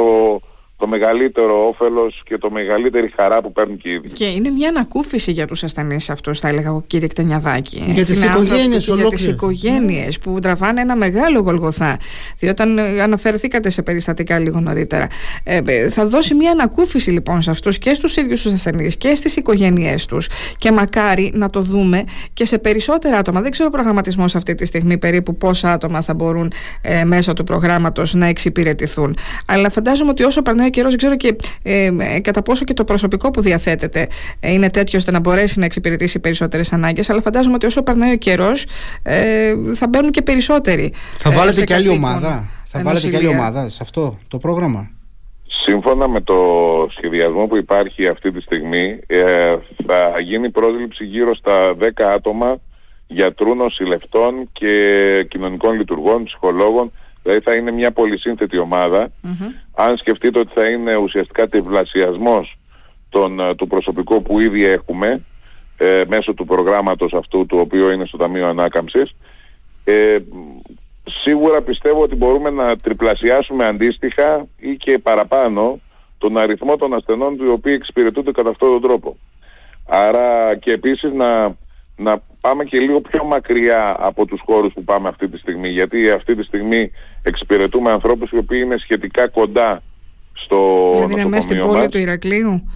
το 0.79 0.87
μεγαλύτερο 0.87 1.67
όφελος 1.67 2.21
και 2.25 2.37
το 2.37 2.51
μεγαλύτερη 2.51 3.13
χαρά 3.15 3.41
που 3.41 3.51
παίρνουν 3.51 3.77
και 3.77 3.89
οι 3.89 3.93
ίδιοι. 3.93 4.09
Και 4.09 4.25
είναι 4.25 4.49
μια 4.49 4.69
ανακούφιση 4.69 5.31
για 5.31 5.47
τους 5.47 5.63
ασθενείς 5.63 6.09
αυτούς 6.09 6.39
θα 6.39 6.47
έλεγα 6.47 6.67
εγώ 6.67 6.83
κύριε 6.87 7.07
Κτενιαδάκη. 7.07 7.83
Για 7.87 8.05
τις 8.05 8.23
οικογένειες 8.23 8.85
Για 8.85 9.07
τις 9.07 9.27
οικογένειες 9.27 10.19
που 10.19 10.39
τραβάνε 10.41 10.81
ένα 10.81 10.95
μεγάλο 10.95 11.39
γολγοθά. 11.39 11.97
Διότι 12.37 12.61
όταν 12.61 12.77
ε, 12.77 13.01
αναφερθήκατε 13.01 13.69
σε 13.69 13.81
περιστατικά 13.81 14.39
λίγο 14.39 14.59
νωρίτερα. 14.59 15.07
Ε, 15.43 15.59
ε, 15.65 15.89
θα 15.89 16.07
δώσει 16.07 16.35
μια 16.35 16.51
ανακούφιση 16.51 17.11
λοιπόν 17.11 17.41
σε 17.41 17.49
αυτούς 17.49 17.77
και 17.77 17.93
στους 17.93 18.15
ίδιους 18.15 18.41
τους 18.41 18.53
ασθενείς 18.53 18.97
και 18.97 19.15
στις 19.15 19.35
οικογένειές 19.35 20.05
τους 20.05 20.29
και 20.57 20.71
μακάρι 20.71 21.31
να 21.33 21.49
το 21.49 21.61
δούμε 21.61 22.03
και 22.33 22.45
σε 22.45 22.57
περισσότερα 22.57 23.17
άτομα. 23.17 23.41
Δεν 23.41 23.51
ξέρω 23.51 23.69
ο 23.71 23.75
προγραμματισμός 23.75 24.35
αυτή 24.35 24.55
τη 24.55 24.65
στιγμή 24.65 24.97
περίπου 24.97 25.35
πόσα 25.37 25.71
άτομα 25.71 26.01
θα 26.01 26.13
μπορούν 26.13 26.51
ε, 26.81 27.03
μέσω 27.03 27.33
του 27.33 27.43
προγράμματος 27.43 28.13
να 28.13 28.25
εξυπηρετηθούν. 28.25 29.17
Αλλά 29.45 29.69
φαντάζομαι 29.69 30.09
ότι 30.09 30.23
όσο 30.23 30.41
περνάει 30.41 30.68
ο 30.69 30.71
καιρός, 30.71 30.89
δεν 30.89 30.97
ξέρω 30.97 31.15
και 31.15 31.35
ε, 31.63 32.19
κατά 32.21 32.41
πόσο 32.41 32.65
και 32.65 32.73
το 32.73 32.83
προσωπικό 32.83 33.29
που 33.29 33.41
διαθέτεται 33.41 34.07
ε, 34.39 34.51
είναι 34.51 34.69
τέτοιο 34.69 34.99
ώστε 34.99 35.11
να 35.11 35.19
μπορέσει 35.19 35.59
να 35.59 35.65
εξυπηρετήσει 35.65 36.19
περισσότερες 36.19 36.73
ανάγκες. 36.73 37.09
Αλλά 37.09 37.21
φαντάζομαι 37.21 37.55
ότι 37.55 37.65
όσο 37.65 37.83
περνάει 37.83 38.11
ο 38.11 38.17
καιρός 38.17 38.65
ε, 39.03 39.53
θα 39.73 39.87
μπαίνουν 39.87 40.11
και 40.11 40.21
περισσότεροι. 40.21 40.93
Θα 41.17 41.31
βάλετε 41.31 41.63
και 41.63 41.73
άλλη 41.73 41.89
ομάδα; 41.89 42.45
Θα 42.65 42.81
βάλετε 42.83 43.09
και 43.09 43.15
άλλη 43.15 43.27
ομάδα 43.27 43.69
σε 43.69 43.79
αυτό 43.81 44.17
το 44.27 44.37
πρόγραμμα; 44.37 44.89
Σύμφωνα 45.65 46.07
με 46.07 46.21
το 46.21 46.35
σχεδιασμό 46.97 47.47
που 47.47 47.57
υπάρχει 47.57 48.07
αυτή 48.07 48.31
τη 48.31 48.41
στιγμή 48.41 48.99
ε, 49.07 49.55
θα 49.87 50.19
γίνει 50.19 50.49
πρόσληψη 50.49 51.03
γύρω 51.03 51.35
στα 51.35 51.75
10 51.79 51.85
άτομα 52.15 52.59
γιατρού, 53.07 53.55
νοσηλευτών 53.55 54.49
και 54.51 55.25
κοινωνικών 55.29 55.77
λειτουργών, 55.77 56.23
ψυχολόγων 56.23 56.91
Δηλαδή 57.23 57.41
θα 57.41 57.53
είναι 57.53 57.71
μια 57.71 57.91
πολυσύνθετη 57.91 58.57
Αν 59.75 59.97
σκεφτείτε 59.97 60.39
ότι 60.39 60.51
θα 60.53 60.69
είναι 60.69 60.95
ουσιαστικά 60.95 61.47
τευλασιασμός 61.47 62.57
των, 63.09 63.39
ε, 63.39 63.55
του 63.55 63.67
προσωπικού 63.67 64.21
που 64.21 64.39
ήδη 64.39 64.65
έχουμε 64.65 65.21
ε, 65.77 66.01
μέσω 66.07 66.33
του 66.33 66.45
προγράμματος 66.45 67.13
αυτού 67.13 67.45
του 67.45 67.57
οποίο 67.59 67.91
είναι 67.91 68.05
στο 68.05 68.17
Ταμείο 68.17 68.47
Ανάκαμψης 68.47 69.15
ε, 69.83 70.17
σίγουρα 71.23 71.61
πιστεύω 71.61 72.01
ότι 72.01 72.15
μπορούμε 72.15 72.49
να 72.49 72.77
τριπλασιάσουμε 72.77 73.65
αντίστοιχα 73.65 74.45
ή 74.57 74.75
και 74.75 74.97
παραπάνω 74.97 75.79
τον 76.17 76.37
αριθμό 76.37 76.75
των 76.75 76.93
ασθενών 76.93 77.37
του 77.37 77.51
οποίοι 77.51 77.73
εξυπηρετούνται 77.75 78.31
κατά 78.31 78.49
αυτόν 78.49 78.69
τον 78.69 78.81
τρόπο. 78.81 79.17
Άρα 79.87 80.55
και 80.55 80.71
επίσης 80.71 81.11
να 81.13 81.55
να 81.99 82.21
πάμε 82.41 82.63
και 82.63 82.79
λίγο 82.79 83.01
πιο 83.01 83.23
μακριά 83.23 83.95
από 83.99 84.25
τους 84.25 84.41
χώρους 84.45 84.73
που 84.73 84.83
πάμε 84.83 85.07
αυτή 85.07 85.27
τη 85.27 85.37
στιγμή 85.37 85.69
γιατί 85.69 86.09
αυτή 86.09 86.35
τη 86.35 86.43
στιγμή 86.43 86.91
εξυπηρετούμε 87.23 87.91
ανθρώπους 87.91 88.31
οι 88.31 88.37
οποίοι 88.37 88.61
είναι 88.63 88.77
σχετικά 88.77 89.27
κοντά 89.27 89.81
στο 90.33 90.91
δηλαδή 90.93 91.13
είναι 91.13 91.25
μέσα 91.25 91.41
στην 91.41 91.59
πόλη 91.59 91.87
του 91.87 91.97
Ηρακλείου. 91.97 92.69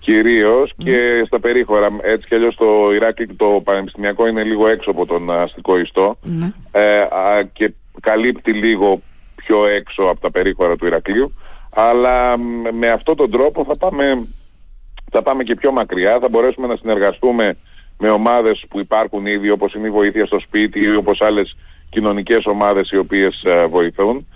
Κυρίως 0.00 0.72
και 0.76 1.22
στα 1.26 1.40
περίχωρα. 1.40 1.88
Έτσι 2.02 2.28
κι 2.28 2.34
αλλιώς 2.34 2.54
το 2.56 2.92
Ηράκλειο 2.94 3.34
το 3.36 3.60
πανεπιστημιακό 3.64 4.26
είναι 4.26 4.42
λίγο 4.42 4.68
έξω 4.68 4.90
από 4.90 5.06
τον 5.06 5.30
αστικό 5.30 5.78
ιστό. 5.78 6.18
Ναι. 6.22 6.52
ε, 6.72 7.06
και 7.52 7.72
καλύπτει 8.00 8.52
λίγο 8.52 9.02
πιο 9.34 9.66
έξω 9.66 10.02
από 10.02 10.20
τα 10.20 10.30
περίχωρα 10.30 10.76
του 10.76 10.86
Ηρακλείου. 10.86 11.32
Αλλά 11.74 12.38
με 12.72 12.90
αυτόν 12.90 13.16
τον 13.16 13.30
τρόπο 13.30 13.64
θα 13.64 13.76
πάμε, 13.76 14.26
θα 15.10 15.22
πάμε 15.22 15.42
και 15.42 15.54
πιο 15.54 15.72
μακριά. 15.72 16.18
Θα 16.20 16.28
μπορέσουμε 16.28 16.66
να 16.66 16.76
συνεργαστούμε 16.76 17.56
με 18.02 18.10
ομάδες 18.10 18.64
που 18.68 18.80
υπάρχουν 18.80 19.26
ήδη 19.26 19.50
όπως 19.50 19.74
είναι 19.74 19.86
η 19.86 19.90
βοήθεια 19.90 20.26
στο 20.26 20.40
σπίτι 20.40 20.80
ή 20.80 20.96
όπως 20.96 21.20
άλλες 21.20 21.56
κοινωνικές 21.90 22.46
ομάδες 22.46 22.90
οι 22.90 22.96
οποίες 22.96 23.42
ε, 23.44 23.66
βοηθούν 23.66 24.26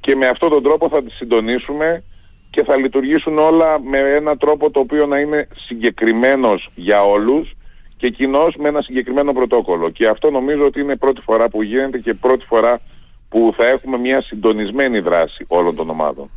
και 0.00 0.16
με 0.16 0.26
αυτόν 0.26 0.50
τον 0.50 0.62
τρόπο 0.62 0.88
θα 0.88 1.02
τις 1.02 1.14
συντονίσουμε 1.14 2.02
και 2.50 2.64
θα 2.64 2.76
λειτουργήσουν 2.76 3.38
όλα 3.38 3.80
με 3.80 3.98
έναν 3.98 4.38
τρόπο 4.38 4.70
το 4.70 4.80
οποίο 4.80 5.06
να 5.06 5.18
είναι 5.18 5.48
συγκεκριμένος 5.66 6.70
για 6.74 7.02
όλους 7.02 7.52
και 7.96 8.10
κοινός 8.10 8.54
με 8.58 8.68
ένα 8.68 8.82
συγκεκριμένο 8.82 9.32
πρωτόκολλο. 9.32 9.90
Και 9.90 10.08
αυτό 10.08 10.30
νομίζω 10.30 10.64
ότι 10.64 10.80
είναι 10.80 10.96
πρώτη 10.96 11.20
φορά 11.20 11.48
που 11.48 11.62
γίνεται 11.62 11.98
και 11.98 12.14
πρώτη 12.14 12.44
φορά 12.44 12.80
που 13.28 13.54
θα 13.56 13.66
έχουμε 13.66 13.98
μια 13.98 14.22
συντονισμένη 14.22 15.00
δράση 15.00 15.44
όλων 15.48 15.76
των 15.76 15.90
ομάδων. 15.90 16.30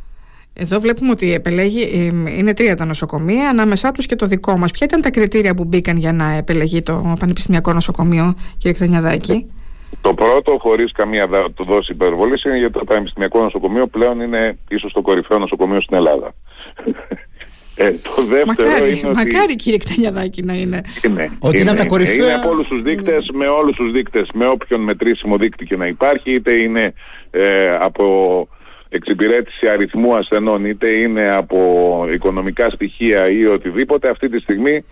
Εδώ 0.56 0.80
βλέπουμε 0.80 1.10
ότι 1.10 1.32
επελέγει, 1.32 2.12
είναι 2.38 2.54
τρία 2.54 2.76
τα 2.76 2.84
νοσοκομεία, 2.84 3.48
ανάμεσά 3.48 3.92
τους 3.92 4.06
και 4.06 4.16
το 4.16 4.26
δικό 4.26 4.56
μας. 4.56 4.70
Ποια 4.70 4.86
ήταν 4.86 5.00
τα 5.00 5.10
κριτήρια 5.10 5.54
που 5.54 5.64
μπήκαν 5.64 5.96
για 5.96 6.12
να 6.12 6.32
επελεγεί 6.32 6.82
το 6.82 7.16
Πανεπιστημιακό 7.18 7.72
Νοσοκομείο, 7.72 8.34
κύριε 8.56 8.72
Κτενιαδάκη. 8.72 9.50
Το 10.00 10.14
πρώτο, 10.14 10.56
χωρίς 10.60 10.92
καμία 10.92 11.28
του 11.54 11.64
δόση 11.64 11.92
υπερβολής, 11.92 12.44
είναι 12.44 12.58
γιατί 12.58 12.72
το 12.72 12.84
Πανεπιστημιακό 12.84 13.42
Νοσοκομείο 13.42 13.86
πλέον 13.86 14.20
είναι 14.20 14.58
ίσως 14.68 14.92
το 14.92 15.02
κορυφαίο 15.02 15.38
νοσοκομείο 15.38 15.80
στην 15.80 15.96
Ελλάδα. 15.96 16.34
Ε, 17.76 17.90
το 17.90 18.22
δεύτερο 18.22 18.68
μακάρι, 18.68 18.98
είναι 18.98 19.12
μακάρι 19.12 19.42
ότι... 19.42 19.56
κύριε 19.56 19.78
Κτανιαδάκη 19.78 20.42
να 20.42 20.54
είναι. 20.54 20.80
Είναι, 21.04 21.36
ότι 21.38 21.60
είναι, 21.60 21.70
από 21.70 21.78
τα 21.78 21.86
κορυφαία... 21.86 22.14
Είναι 22.14 22.34
από 22.34 22.48
όλους 22.48 22.68
τους 22.68 22.82
δείκτες, 22.82 23.30
με 23.32 23.46
όλους 23.46 23.76
τους 23.76 23.92
δείκτες, 23.92 24.28
με 24.34 24.46
όποιον 24.46 24.80
μετρήσιμο 24.80 25.36
δείκτη 25.36 25.64
και 25.64 25.76
να 25.76 25.86
υπάρχει, 25.86 26.32
είτε 26.32 26.54
είναι 26.62 26.94
ε, 27.30 27.70
από 27.78 28.48
εξυπηρέτηση 28.94 29.68
αριθμού 29.68 30.14
ασθενών, 30.14 30.64
είτε 30.64 30.92
είναι 30.92 31.34
από 31.34 31.58
οικονομικά 32.12 32.70
στοιχεία 32.70 33.30
ή 33.30 33.46
οτιδήποτε, 33.46 34.10
αυτή 34.10 34.28
τη 34.28 34.38
στιγμή 34.38 34.84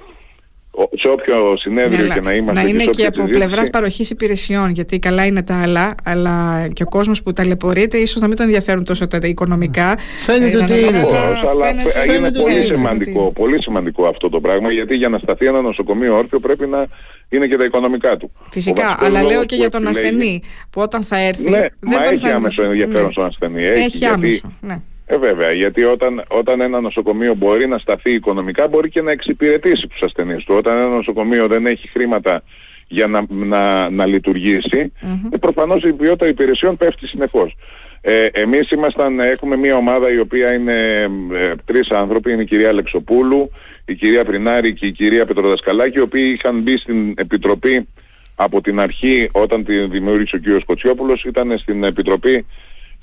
σε 0.95 1.09
όποιο 1.09 1.57
συνέδριο 1.57 2.07
ναι, 2.07 2.15
και 2.15 2.21
να 2.21 2.33
είμαστε. 2.33 2.63
Να 2.63 2.69
είναι 2.69 2.85
και, 2.85 3.07
από 3.07 3.21
συζήτηση... 3.21 3.39
πλευράς 3.39 3.71
παροχής 3.71 4.11
υπηρεσιών, 4.11 4.71
γιατί 4.71 4.99
καλά 4.99 5.27
είναι 5.27 5.43
τα 5.43 5.61
άλλα, 5.63 5.95
αλλά 6.05 6.67
και 6.73 6.83
ο 6.83 6.87
κόσμος 6.89 7.23
που 7.23 7.33
ταλαιπωρείται 7.33 7.99
ίσως 7.99 8.21
να 8.21 8.27
μην 8.27 8.37
τον 8.37 8.47
ενδιαφέρουν 8.47 8.85
τόσο 8.85 9.09
τα 9.09 9.19
οικονομικά. 9.23 9.99
Φαίνεται 10.25 10.59
ε, 10.59 10.63
ότι 10.63 10.73
είναι 10.81 11.01
το. 11.01 11.15
Αλλά 11.49 11.67
φαίνεται, 11.67 12.17
είναι 12.17 12.33
πολύ 12.33 12.55
είναι, 12.55 12.65
σημαντικό, 12.65 13.25
ότι... 13.25 13.33
πολύ 13.33 13.63
σημαντικό 13.63 14.07
αυτό 14.07 14.29
το 14.29 14.41
πράγμα, 14.41 14.73
γιατί 14.73 14.97
για 14.97 15.09
να 15.09 15.19
σταθεί 15.19 15.47
ένα 15.47 15.61
νοσοκομείο 15.61 16.17
όρθιο 16.17 16.41
πρέπει 16.41 16.67
να 16.67 16.87
είναι 17.29 17.47
και 17.47 17.57
τα 17.57 17.65
οικονομικά 17.65 18.17
του. 18.17 18.31
Φυσικά, 18.51 18.97
αλλά 18.99 19.23
λέω 19.23 19.45
και 19.45 19.57
για 19.57 19.71
τον 19.71 19.87
επιλέγει... 19.87 20.07
ασθενή 20.07 20.43
που 20.71 20.81
όταν 20.81 21.03
θα 21.03 21.19
έρθει. 21.19 21.51
Ναι, 21.51 21.59
δεν 21.59 21.71
μα 21.81 22.01
τον 22.01 22.13
έχει 22.13 22.27
θα... 22.27 22.35
άμεσο 22.35 22.63
ενδιαφέρον 22.63 23.07
ναι. 23.07 23.13
στον 23.13 23.25
ασθενή. 23.25 23.65
Έχει, 23.65 23.83
έχει 23.83 23.97
γιατί... 23.97 24.15
άμεσο. 24.15 24.53
Ναι. 24.61 24.81
Ε, 25.13 25.19
βέβαια, 25.19 25.53
γιατί 25.53 25.85
όταν, 25.85 26.23
όταν 26.29 26.61
ένα 26.61 26.81
νοσοκομείο 26.81 27.35
μπορεί 27.35 27.69
να 27.69 27.79
σταθεί 27.79 28.13
οικονομικά, 28.13 28.69
μπορεί 28.69 28.89
και 28.89 29.03
να 29.03 29.11
εξυπηρετήσει 29.11 29.87
τους 29.87 30.03
ασθενείς 30.03 30.45
του. 30.45 30.55
Όταν 30.55 30.79
ένα 30.79 30.89
νοσοκομείο 30.89 31.47
δεν 31.47 31.67
έχει 31.67 31.89
χρήματα 31.89 32.43
για 32.89 33.07
να, 33.07 33.21
να, 33.29 33.91
να 33.91 34.07
λειτουργήσει, 34.07 34.93
mm-hmm. 35.03 35.29
ε, 35.31 35.37
προφανώς 35.37 35.83
η 35.83 35.93
ποιότητα 35.93 36.27
υπηρεσιών 36.27 36.77
πέφτει 36.77 37.07
συνεχώς. 37.07 37.57
Ε, 38.01 38.25
εμείς 38.33 38.71
ήμασταν, 38.71 39.21
έχουμε 39.21 39.57
μια 39.57 39.77
ομάδα 39.77 40.13
η 40.13 40.19
οποία 40.19 40.55
είναι 40.55 41.03
ε, 41.33 41.55
τρεις 41.65 41.91
άνθρωποι, 41.91 42.33
είναι 42.33 42.43
η 42.43 42.47
κυρία 42.47 42.69
Αλεξοπούλου, 42.69 43.51
η 43.85 43.95
κυρία 43.95 44.25
Πρινάρη 44.25 44.73
και 44.75 44.87
η 44.87 44.93
κυρία 44.93 45.27
Πετροδασκαλάκη, 45.27 45.99
οι 45.99 46.03
οποίοι 46.03 46.37
είχαν 46.39 46.61
μπει 46.61 46.79
στην 46.79 47.15
Επιτροπή 47.17 47.89
από 48.35 48.61
την 48.61 48.81
αρχή 48.81 49.29
όταν 49.33 49.65
τη 49.65 49.87
δημιούργησε 49.87 50.37
ο 50.37 50.39
κύριος 50.39 50.65
Κοτσιόπουλος, 50.65 51.25
ήταν 51.25 51.59
στην 51.59 51.85
Επιτροπή 51.85 52.47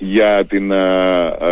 για, 0.02 0.44
την, 0.44 0.72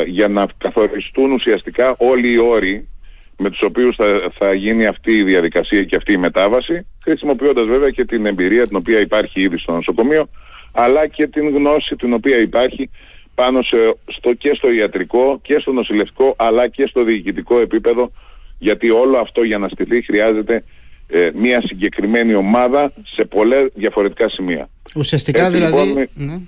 για 0.07 0.29
να 0.29 0.47
καθοριστούν 0.59 1.33
ουσιαστικά 1.33 1.95
όλοι 1.99 2.33
οι 2.33 2.39
όροι 2.39 2.89
με 3.37 3.51
τους 3.51 3.61
οποίους 3.63 3.97
θα, 3.97 4.33
θα 4.39 4.55
γίνει 4.55 4.87
αυτή 4.87 5.13
η 5.13 5.23
διαδικασία 5.23 5.83
και 5.83 5.97
αυτή 5.97 6.13
η 6.13 6.17
μετάβαση, 6.17 6.87
χρησιμοποιώντας 7.03 7.67
βέβαια 7.67 7.91
και 7.91 8.05
την 8.05 8.27
εμπειρία 8.27 8.67
την 8.67 8.77
οποία 8.77 9.01
υπάρχει 9.01 9.41
ήδη 9.41 9.59
στο 9.59 9.73
νοσοκομείο, 9.73 10.29
αλλά 10.73 11.07
και 11.07 11.27
την 11.27 11.49
γνώση 11.49 11.97
την 11.97 12.13
οποία 12.13 12.39
υπάρχει 12.39 12.91
πάνω 13.35 13.63
σε, 13.63 13.77
στο, 14.07 14.35
και 14.35 14.55
στο 14.55 14.73
ιατρικό 14.73 15.39
και 15.43 15.59
στο 15.59 15.73
νοσηλευτικό, 15.73 16.35
αλλά 16.39 16.69
και 16.69 16.87
στο 16.89 17.05
διοικητικό 17.05 17.59
επίπεδο, 17.61 18.13
γιατί 18.59 18.91
όλο 18.91 19.19
αυτό 19.19 19.43
για 19.43 19.59
να 19.59 19.69
στηθεί 19.69 20.03
χρειάζεται 20.03 20.65
ε, 21.09 21.31
μια 21.35 21.61
συγκεκριμένη 21.61 22.35
ομάδα 22.35 22.93
σε 23.15 23.25
πολλά 23.25 23.69
διαφορετικά 23.75 24.29
σημεία. 24.29 24.69
Ουσιαστικά 24.95 25.47
Έτσι, 25.47 25.57
δηλαδή... 25.57 25.89
Λοιπόν, 25.89 26.09
ναι. 26.15 26.41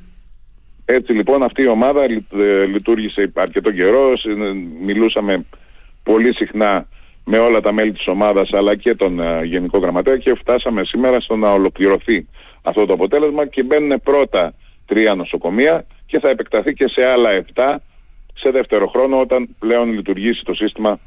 Έτσι 0.93 1.13
λοιπόν 1.13 1.43
αυτή 1.43 1.63
η 1.63 1.69
ομάδα 1.69 2.07
λειτουργήσε 2.67 3.33
αρκετό 3.35 3.73
καιρό, 3.73 4.13
μιλούσαμε 4.85 5.45
πολύ 6.03 6.35
συχνά 6.35 6.89
με 7.25 7.39
όλα 7.39 7.61
τα 7.61 7.73
μέλη 7.73 7.93
της 7.93 8.07
ομάδας 8.07 8.53
αλλά 8.53 8.77
και 8.77 8.95
τον 8.95 9.45
Γενικό 9.45 9.79
Γραμματέα 9.79 10.17
και 10.17 10.35
φτάσαμε 10.35 10.85
σήμερα 10.85 11.21
στο 11.21 11.37
να 11.37 11.53
ολοκληρωθεί 11.53 12.27
αυτό 12.63 12.87
το 12.87 12.93
αποτέλεσμα 12.93 13.47
και 13.47 13.63
μπαίνουν 13.63 14.01
πρώτα 14.05 14.55
τρία 14.87 15.15
νοσοκομεία 15.15 15.87
και 16.07 16.21
θα 16.21 16.29
επεκταθεί 16.29 16.73
και 16.73 16.89
σε 16.89 17.07
άλλα 17.07 17.31
επτά 17.31 17.83
σε 18.35 18.51
δεύτερο 18.51 18.87
χρόνο 18.87 19.21
όταν 19.21 19.49
πλέον 19.59 19.93
λειτουργήσει 19.93 20.45
το 20.45 20.55
σύστημα 20.55 20.99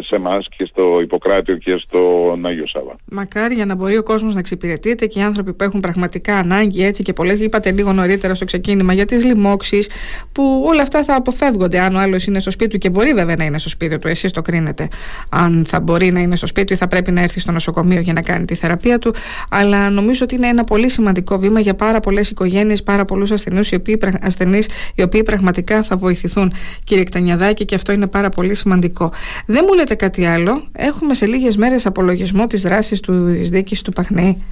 σε 0.00 0.14
εμά 0.14 0.38
και 0.56 0.68
στο 0.70 1.00
Ιπποκράτιο 1.02 1.56
και 1.56 1.82
στο 1.86 1.98
Άγιο 2.42 2.66
Σάβα. 2.66 2.96
Μακάρι 3.04 3.54
για 3.54 3.66
να 3.66 3.74
μπορεί 3.74 3.96
ο 3.96 4.02
κόσμος 4.02 4.32
να 4.32 4.38
εξυπηρετείται 4.38 5.06
και 5.06 5.18
οι 5.18 5.22
άνθρωποι 5.22 5.52
που 5.52 5.64
έχουν 5.64 5.80
πραγματικά 5.80 6.36
ανάγκη 6.36 6.84
έτσι 6.84 7.02
και 7.02 7.12
πολλές. 7.12 7.40
Είπατε 7.40 7.70
λίγο 7.70 7.92
νωρίτερα 7.92 8.34
στο 8.34 8.44
ξεκίνημα 8.44 8.92
για 8.92 9.04
τις 9.04 9.24
λοιμώξεις, 9.24 9.90
που 10.32 10.62
όλα 10.66 10.82
αυτά 10.82 11.04
θα 11.04 11.14
αποφεύγονται 11.14 11.80
αν 11.80 11.94
ο 11.94 11.98
άλλος 11.98 12.26
είναι 12.26 12.40
στο 12.40 12.50
σπίτι 12.50 12.70
του 12.70 12.78
και 12.78 12.90
μπορεί 12.90 13.12
βέβαια 13.12 13.36
να 13.36 13.44
είναι 13.44 13.58
στο 13.58 13.68
σπίτι 13.68 13.98
του. 13.98 14.08
Εσείς 14.08 14.32
το 14.32 14.42
κρίνετε. 14.42 14.88
Αν 15.28 15.64
θα 15.68 15.80
μπορεί 15.80 16.10
να 16.12 16.20
είναι 16.20 16.36
στο 16.36 16.46
σπίτι 16.46 16.66
του 16.66 16.72
ή 16.72 16.76
θα 16.76 16.88
πρέπει 16.88 17.10
να 17.10 17.20
έρθει 17.20 17.40
στο 17.40 17.52
νοσοκομείο 17.52 18.00
για 18.00 18.12
να 18.12 18.22
κάνει 18.22 18.44
τη 18.44 18.54
θεραπεία 18.54 18.98
του. 18.98 19.14
Αλλά 19.50 19.90
νομίζω 19.90 20.24
ότι 20.24 20.34
είναι 20.34 20.46
ένα 20.46 20.64
πολύ 20.64 20.88
σημαντικό 20.88 21.38
βήμα 21.38 21.60
για 21.60 21.74
πάρα 21.74 22.00
πολλές 22.00 22.30
οικογένειες, 22.30 22.82
πάρα 22.82 23.04
πολλούς 23.04 23.30
ασθενείς 23.30 23.70
οι, 23.70 23.74
οποίοι, 23.74 23.98
ασθενείς, 24.22 24.68
οι 24.94 25.02
οποίοι 25.02 25.22
πραγματικά 25.22 25.82
θα 25.82 25.96
βοηθηθούν, 25.96 26.52
κύριε 26.84 27.04
Κτανιαδάκη, 27.04 27.64
και 27.64 27.74
αυτό 27.74 27.92
είναι 27.92 28.06
πάρα 28.06 28.28
πολύ 28.28 28.54
σημαντικό. 28.54 29.12
Δεν 29.56 29.64
μου 29.68 29.74
λέτε 29.74 29.94
κάτι 29.94 30.26
άλλο. 30.26 30.68
Έχουμε 30.76 31.14
σε 31.14 31.26
λίγες 31.26 31.56
μέρες 31.56 31.86
απολογισμό 31.86 32.46
της 32.46 32.62
δράσης 32.62 33.00
του 33.00 33.12
δίκης 33.24 33.82
του 33.82 33.92
Παχνή. 33.92 34.44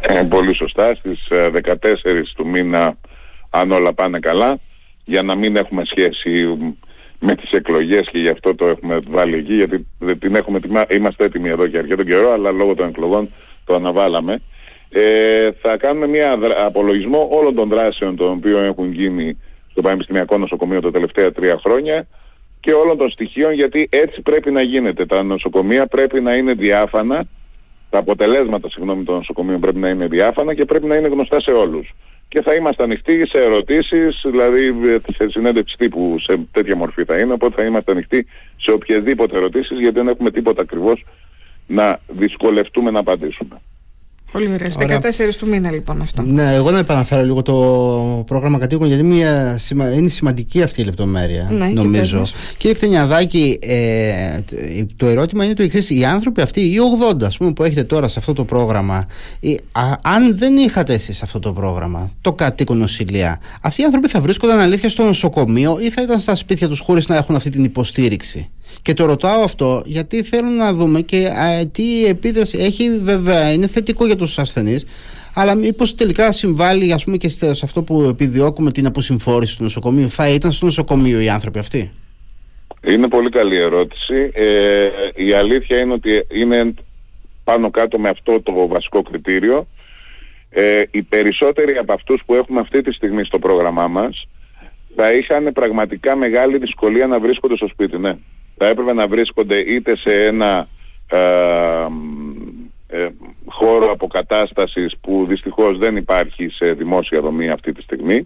Ε, 0.00 0.22
πολύ 0.22 0.54
σωστά. 0.54 0.94
Στις 0.94 1.28
14 1.30 2.32
του 2.36 2.46
μήνα, 2.46 2.96
αν 3.50 3.70
όλα 3.70 3.92
πάνε 3.92 4.18
καλά, 4.18 4.58
για 5.04 5.22
να 5.22 5.36
μην 5.36 5.56
έχουμε 5.56 5.82
σχέση 5.84 6.58
με 7.18 7.34
τις 7.34 7.50
εκλογές 7.50 8.08
και 8.10 8.18
γι' 8.18 8.28
αυτό 8.28 8.54
το 8.54 8.66
έχουμε 8.66 8.98
βάλει 9.08 9.36
εκεί, 9.36 9.54
γιατί 9.54 9.86
την 10.18 10.34
έχουμε, 10.34 10.60
είμαστε 10.88 11.24
έτοιμοι 11.24 11.48
εδώ 11.48 11.66
και 11.66 11.78
αρκετό 11.78 12.02
καιρό, 12.02 12.32
αλλά 12.32 12.50
λόγω 12.50 12.74
των 12.74 12.88
εκλογών 12.88 13.28
το 13.64 13.74
αναβάλαμε. 13.74 14.40
Ε, 14.90 15.50
θα 15.62 15.76
κάνουμε 15.76 16.06
μια 16.06 16.38
απολογισμό 16.66 17.28
όλων 17.30 17.54
των 17.54 17.68
δράσεων 17.68 18.16
των 18.16 18.30
οποίων 18.30 18.64
έχουν 18.64 18.92
γίνει 18.92 19.38
στο 19.70 19.82
Πανεπιστημιακό 19.82 20.38
Νοσοκομείο 20.38 20.80
τα 20.80 20.90
τελευταία 20.90 21.32
τρία 21.32 21.60
χρόνια 21.64 22.06
και 22.60 22.72
όλων 22.72 22.96
των 22.96 23.10
στοιχείων 23.10 23.52
γιατί 23.52 23.88
έτσι 23.90 24.22
πρέπει 24.22 24.50
να 24.50 24.62
γίνεται. 24.62 25.06
Τα 25.06 25.22
νοσοκομεία 25.22 25.86
πρέπει 25.86 26.20
να 26.20 26.34
είναι 26.34 26.52
διάφανα, 26.52 27.24
τα 27.90 27.98
αποτελέσματα 27.98 28.70
συγγνώμη 28.70 29.04
των 29.04 29.16
νοσοκομείων 29.16 29.60
πρέπει 29.60 29.78
να 29.78 29.88
είναι 29.88 30.06
διάφανα 30.06 30.54
και 30.54 30.64
πρέπει 30.64 30.86
να 30.86 30.94
είναι 30.94 31.08
γνωστά 31.08 31.40
σε 31.40 31.50
όλους. 31.50 31.94
Και 32.28 32.42
θα 32.42 32.54
είμαστε 32.54 32.82
ανοιχτοί 32.82 33.26
σε 33.26 33.38
ερωτήσεις, 33.38 34.20
δηλαδή 34.24 34.74
σε 35.16 35.28
συνέντευξη 35.28 35.76
τύπου 35.76 36.16
σε 36.18 36.40
τέτοια 36.52 36.76
μορφή 36.76 37.04
θα 37.04 37.18
είναι, 37.18 37.32
οπότε 37.32 37.54
θα 37.56 37.64
είμαστε 37.64 37.92
ανοιχτοί 37.92 38.26
σε 38.56 38.70
οποιασδήποτε 38.70 39.36
ερωτήσεις 39.36 39.78
γιατί 39.78 39.94
δεν 39.94 40.08
έχουμε 40.08 40.30
τίποτα 40.30 40.62
ακριβώς 40.62 41.04
να 41.66 42.00
δυσκολευτούμε 42.08 42.90
να 42.90 42.98
απαντήσουμε. 42.98 43.60
Πολύ 44.32 44.52
ωραία. 44.52 44.70
Στις 44.70 44.86
14 44.88 45.34
του 45.38 45.48
μήνα 45.48 45.70
λοιπόν 45.70 46.00
αυτό. 46.00 46.22
Ναι, 46.22 46.54
εγώ 46.54 46.70
να 46.70 46.78
επαναφέρω 46.78 47.22
λίγο 47.22 47.42
το 47.42 48.24
πρόγραμμα 48.26 48.58
κατοίκων 48.58 48.86
γιατί 48.86 49.02
μια, 49.02 49.58
είναι 49.96 50.08
σημαντική 50.08 50.62
αυτή 50.62 50.80
η 50.80 50.84
λεπτομέρεια. 50.84 51.48
Ναι, 51.50 51.66
νομίζω. 51.66 52.22
Κύριε 52.56 52.76
Κτενιαδάκη, 52.76 53.58
ε, 53.62 54.40
το 54.96 55.06
ερώτημα 55.06 55.44
είναι 55.44 55.54
το 55.54 55.62
εξής. 55.62 55.90
Οι 55.90 56.04
άνθρωποι 56.04 56.40
αυτοί, 56.40 56.60
οι 56.60 56.76
80 57.12 57.22
ας 57.26 57.36
πούμε, 57.36 57.52
που 57.52 57.64
έχετε 57.64 57.84
τώρα 57.84 58.08
σε 58.08 58.18
αυτό 58.18 58.32
το 58.32 58.44
πρόγραμμα, 58.44 59.06
ε, 59.40 59.54
α, 59.72 59.82
αν 60.02 60.38
δεν 60.38 60.56
είχατε 60.56 60.94
εσείς 60.94 61.22
αυτό 61.22 61.38
το 61.38 61.52
πρόγραμμα, 61.52 62.10
το 62.20 62.32
κατοίκον 62.32 62.78
νοσηλεία, 62.78 63.40
αυτοί 63.60 63.82
οι 63.82 63.84
άνθρωποι 63.84 64.08
θα 64.08 64.20
βρίσκονταν 64.20 64.58
αλήθεια 64.58 64.88
στο 64.88 65.04
νοσοκομείο 65.04 65.78
ή 65.80 65.90
θα 65.90 66.02
ήταν 66.02 66.20
στα 66.20 66.34
σπίτια 66.34 66.68
τους 66.68 66.80
χωρίς 66.80 67.08
να 67.08 67.16
έχουν 67.16 67.34
αυτή 67.34 67.50
την 67.50 67.64
υποστήριξη; 67.64 68.50
Και 68.82 68.94
το 68.94 69.04
ρωτάω 69.04 69.42
αυτό 69.42 69.82
γιατί 69.84 70.22
θέλω 70.22 70.48
να 70.48 70.72
δούμε 70.72 71.00
και 71.00 71.26
α, 71.26 71.66
τι 71.66 72.06
επίδραση 72.06 72.58
έχει 72.58 72.98
βέβαια, 72.98 73.52
είναι 73.52 73.66
θετικό 73.66 74.06
για 74.06 74.16
τους 74.16 74.38
ασθενείς 74.38 74.84
αλλά 75.34 75.54
μήπως 75.54 75.94
τελικά 75.94 76.32
συμβάλλει 76.32 76.92
ας 76.92 77.04
πούμε, 77.04 77.16
και 77.16 77.28
σε 77.28 77.64
αυτό 77.64 77.82
που 77.82 78.02
επιδιώκουμε 78.02 78.70
την 78.70 78.86
αποσυμφόρηση 78.86 79.56
του 79.56 79.62
νοσοκομείου. 79.62 80.08
Θα 80.08 80.28
ήταν 80.28 80.52
στο 80.52 80.64
νοσοκομείο 80.64 81.20
οι 81.20 81.28
άνθρωποι 81.28 81.58
αυτοί; 81.58 81.90
Είναι 82.86 83.08
πολύ 83.08 83.28
καλή 83.28 83.56
ερώτηση. 83.56 84.30
Ε, 84.34 84.88
η 85.14 85.32
αλήθεια 85.32 85.80
είναι 85.80 85.92
ότι 85.92 86.26
είναι 86.32 86.74
πάνω 87.44 87.70
κάτω 87.70 87.98
με 87.98 88.08
αυτό 88.08 88.40
το 88.40 88.66
βασικό 88.68 89.02
κριτήριο. 89.02 89.66
Ε, 90.50 90.82
οι 90.90 91.02
περισσότεροι 91.02 91.76
από 91.76 91.92
αυτούς 91.92 92.22
που 92.26 92.34
έχουμε 92.34 92.60
αυτή 92.60 92.82
τη 92.82 92.92
στιγμή 92.92 93.24
στο 93.24 93.38
πρόγραμμά 93.38 93.86
μας 93.88 94.28
θα 94.96 95.12
είχαν 95.12 95.52
πραγματικά 95.52 96.16
μεγάλη 96.16 96.58
δυσκολία 96.58 97.06
να 97.06 97.20
βρίσκονται 97.20 97.56
στο 97.56 97.68
σπίτι, 97.68 97.98
ναι 97.98 98.16
θα 98.62 98.68
έπρεπε 98.68 98.92
να 98.92 99.06
βρίσκονται 99.06 99.56
είτε 99.56 99.96
σε 99.96 100.24
ένα 100.24 100.66
ε, 101.10 101.86
ε, 102.86 103.08
χώρο 103.46 103.90
αποκατάστασης 103.90 104.96
που 105.00 105.26
δυστυχώς 105.28 105.78
δεν 105.78 105.96
υπάρχει 105.96 106.48
σε 106.48 106.72
δημόσια 106.72 107.20
δομή 107.20 107.50
αυτή 107.50 107.72
τη 107.72 107.82
στιγμή 107.82 108.22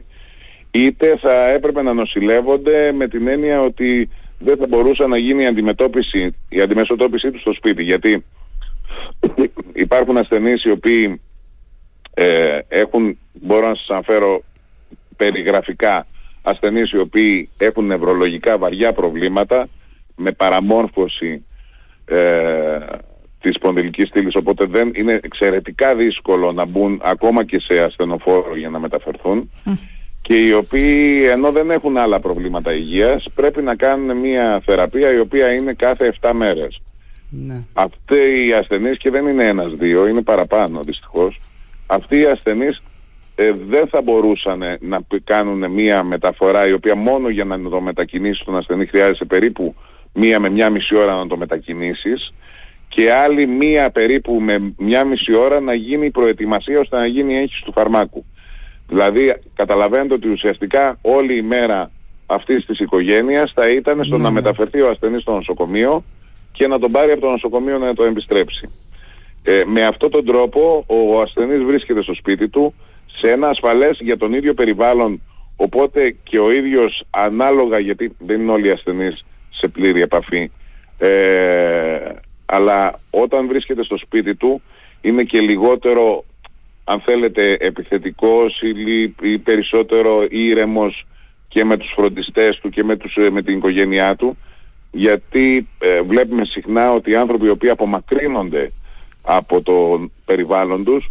είτε 0.70 1.16
θα 1.20 1.48
έπρεπε 1.48 1.82
να 1.82 1.92
νοσηλεύονται 1.92 2.92
με 2.92 3.08
την 3.08 3.28
έννοια 3.28 3.60
ότι 3.60 4.08
δεν 4.38 4.56
θα 4.56 4.66
μπορούσε 4.68 5.06
να 5.06 5.18
γίνει 5.18 5.42
η 5.42 5.46
αντιμετώπιση, 5.46 6.34
η 6.48 6.60
αντιμετώπιση 6.60 7.30
τους 7.30 7.40
στο 7.40 7.52
σπίτι. 7.52 7.82
Γιατί 7.82 8.24
υπάρχουν 9.72 10.16
ασθενείς 10.16 10.64
οι 10.64 10.70
οποίοι 10.70 11.20
ε, 12.14 12.58
έχουν, 12.68 13.18
μπορώ 13.32 13.68
να 13.68 13.74
σας 13.74 13.88
αναφέρω 13.88 14.42
περιγραφικά 15.16 16.06
ασθενείς 16.42 16.90
οι 16.90 16.98
οποίοι 16.98 17.48
έχουν 17.58 17.86
νευρολογικά 17.86 18.58
βαριά 18.58 18.92
προβλήματα 18.92 19.68
με 20.16 20.32
παραμόρφωση 20.32 21.44
ε, 22.04 22.78
της 23.40 23.54
σπονδυλικής 23.54 24.08
στήλης 24.08 24.34
οπότε 24.34 24.64
δεν 24.64 24.90
είναι 24.94 25.20
εξαιρετικά 25.22 25.94
δύσκολο 25.94 26.52
να 26.52 26.64
μπουν 26.64 27.00
ακόμα 27.04 27.44
και 27.44 27.58
σε 27.58 27.82
ασθενοφόρο 27.82 28.56
για 28.56 28.68
να 28.68 28.78
μεταφερθούν 28.78 29.50
και 30.22 30.46
οι 30.46 30.52
οποίοι 30.52 31.28
ενώ 31.30 31.50
δεν 31.50 31.70
έχουν 31.70 31.96
άλλα 31.96 32.20
προβλήματα 32.20 32.72
υγείας 32.72 33.26
πρέπει 33.34 33.62
να 33.62 33.74
κάνουν 33.74 34.16
μια 34.16 34.62
θεραπεία 34.64 35.12
η 35.12 35.18
οποία 35.18 35.52
είναι 35.52 35.72
κάθε 35.72 36.14
7 36.20 36.30
μέρες. 36.34 36.80
Ναι. 37.30 37.62
Αυτοί 37.72 38.46
οι 38.46 38.52
ασθενείς 38.52 38.98
και 38.98 39.10
δεν 39.10 39.26
είναι 39.26 39.44
ένας-δύο, 39.44 40.06
είναι 40.06 40.22
παραπάνω 40.22 40.80
δυστυχώς, 40.80 41.40
αυτοί 41.86 42.18
οι 42.18 42.24
ασθενείς 42.24 42.82
ε, 43.34 43.52
δεν 43.68 43.88
θα 43.88 44.02
μπορούσαν 44.02 44.62
να 44.80 45.00
κάνουν 45.24 45.70
μία 45.70 46.02
μεταφορά 46.02 46.68
η 46.68 46.72
οποία 46.72 46.96
μόνο 46.96 47.28
για 47.28 47.44
να 47.44 47.70
το 47.70 47.80
μετακινήσει 47.80 48.44
τον 48.44 48.56
ασθενή 48.56 48.86
χρειάζεται 48.86 49.24
περίπου 49.24 49.74
μία 50.14 50.40
με 50.40 50.48
μία 50.48 50.70
μισή 50.70 50.96
ώρα 50.96 51.14
να 51.14 51.26
το 51.26 51.36
μετακινήσεις 51.36 52.32
και 52.88 53.12
άλλη 53.12 53.46
μία 53.46 53.90
περίπου 53.90 54.40
με 54.40 54.74
μία 54.76 55.04
μισή 55.04 55.34
ώρα 55.34 55.60
να 55.60 55.74
γίνει 55.74 56.06
η 56.06 56.10
προετοιμασία 56.10 56.80
ώστε 56.80 56.96
να 56.96 57.06
γίνει 57.06 57.34
η 57.34 57.36
έγχυση 57.36 57.62
του 57.64 57.72
φαρμάκου. 57.72 58.24
Δηλαδή 58.88 59.34
καταλαβαίνετε 59.54 60.14
ότι 60.14 60.28
ουσιαστικά 60.28 60.98
όλη 61.02 61.36
η 61.36 61.42
μέρα 61.42 61.90
αυτής 62.26 62.66
της 62.66 62.78
οικογένειας 62.78 63.52
θα 63.54 63.68
ήταν 63.68 64.04
στο 64.04 64.16
να 64.16 64.22
ναι, 64.22 64.28
ναι. 64.28 64.34
μεταφερθεί 64.34 64.80
ο 64.80 64.90
ασθενής 64.90 65.22
στο 65.22 65.32
νοσοκομείο 65.32 66.04
και 66.52 66.66
να 66.66 66.78
τον 66.78 66.90
πάρει 66.90 67.12
από 67.12 67.20
το 67.20 67.30
νοσοκομείο 67.30 67.78
να 67.78 67.94
το 67.94 68.04
επιστρέψει. 68.04 68.70
Ε, 69.42 69.60
με 69.66 69.80
αυτόν 69.80 70.10
τον 70.10 70.24
τρόπο 70.24 70.84
ο 70.86 71.20
ασθενής 71.20 71.62
βρίσκεται 71.62 72.02
στο 72.02 72.14
σπίτι 72.14 72.48
του 72.48 72.74
σε 73.06 73.30
ένα 73.30 73.48
ασφαλές 73.48 73.98
για 74.00 74.16
τον 74.16 74.32
ίδιο 74.32 74.54
περιβάλλον 74.54 75.20
οπότε 75.56 76.16
και 76.22 76.38
ο 76.38 76.50
ίδιος 76.50 77.04
ανάλογα 77.10 77.78
γιατί 77.78 78.16
δεν 78.18 78.40
είναι 78.40 78.52
όλοι 78.52 78.66
οι 78.66 78.70
ασθενείς 78.70 79.24
σε 79.64 79.70
πλήρη 79.70 80.00
επαφή. 80.00 80.50
Ε, 80.98 82.14
αλλά 82.46 83.00
όταν 83.10 83.46
βρίσκεται 83.46 83.84
στο 83.84 83.96
σπίτι 83.96 84.34
του 84.34 84.62
είναι 85.00 85.22
και 85.22 85.40
λιγότερο 85.40 86.24
αν 86.84 87.00
θέλετε 87.00 87.56
επιθετικός 87.60 88.60
ή, 88.62 89.02
ή 89.20 89.38
περισσότερο 89.38 90.26
ήρεμος 90.30 91.06
και 91.48 91.64
με 91.64 91.76
τους 91.76 91.92
φροντιστές 91.96 92.58
του 92.58 92.70
και 92.70 92.84
με, 92.84 92.96
τους, 92.96 93.16
με 93.30 93.42
την 93.42 93.56
οικογένειά 93.56 94.16
του. 94.16 94.36
Γιατί 94.90 95.68
ε, 95.78 96.00
βλέπουμε 96.02 96.44
συχνά 96.44 96.92
ότι 96.92 97.10
οι 97.10 97.16
άνθρωποι 97.16 97.46
οι 97.46 97.50
οποίοι 97.50 97.70
απομακρύνονται 97.70 98.72
από 99.22 99.62
το 99.62 100.08
περιβάλλον 100.24 100.84
τους 100.84 101.10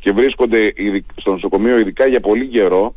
και 0.00 0.12
βρίσκονται 0.12 0.72
στο 1.16 1.30
νοσοκομείο 1.32 1.78
ειδικά 1.78 2.06
για 2.06 2.20
πολύ 2.20 2.46
καιρό 2.46 2.94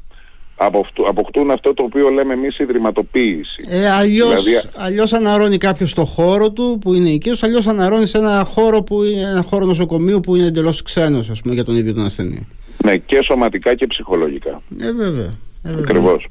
αποκτούν 1.08 1.52
αυτό 1.52 1.74
το 1.74 1.84
οποίο 1.84 2.10
λέμε 2.10 2.34
εμείς 2.34 2.60
ιδρυματοποίηση. 2.60 3.66
Ε, 3.70 3.90
αλλιώς, 3.90 4.44
δηλαδή... 4.44 4.68
αλλιώς 4.76 5.14
αναρώνει 5.14 5.58
κάποιος 5.58 5.94
το 5.94 6.06
χώρο 6.06 6.52
του 6.52 6.78
που 6.82 6.94
είναι 6.94 7.10
οικείος, 7.10 7.44
αλλιώς 7.44 7.68
αναρώνει 7.68 8.06
σε 8.06 8.18
ένα 8.18 8.44
χώρο, 8.44 8.82
που 8.84 9.04
είναι, 9.04 9.22
ένα 9.22 9.42
χώρο 9.42 9.66
νοσοκομείου 9.66 10.20
που 10.20 10.36
είναι 10.36 10.48
εντελώς 10.48 10.82
ξένος 10.82 11.30
ας 11.30 11.42
πούμε, 11.42 11.54
για 11.54 11.64
τον 11.64 11.76
ίδιο 11.76 11.94
τον 11.94 12.06
ασθενή. 12.06 12.48
Ναι, 12.86 12.96
και 12.98 13.20
σωματικά 13.24 13.76
και 13.76 13.88
ψυχολογικά. 13.88 14.62
Ε, 14.80 14.92
βέβαια. 14.92 15.38
Ε, 15.64 15.70
βέβαια. 15.70 15.80
Ακριβώς. 15.80 16.28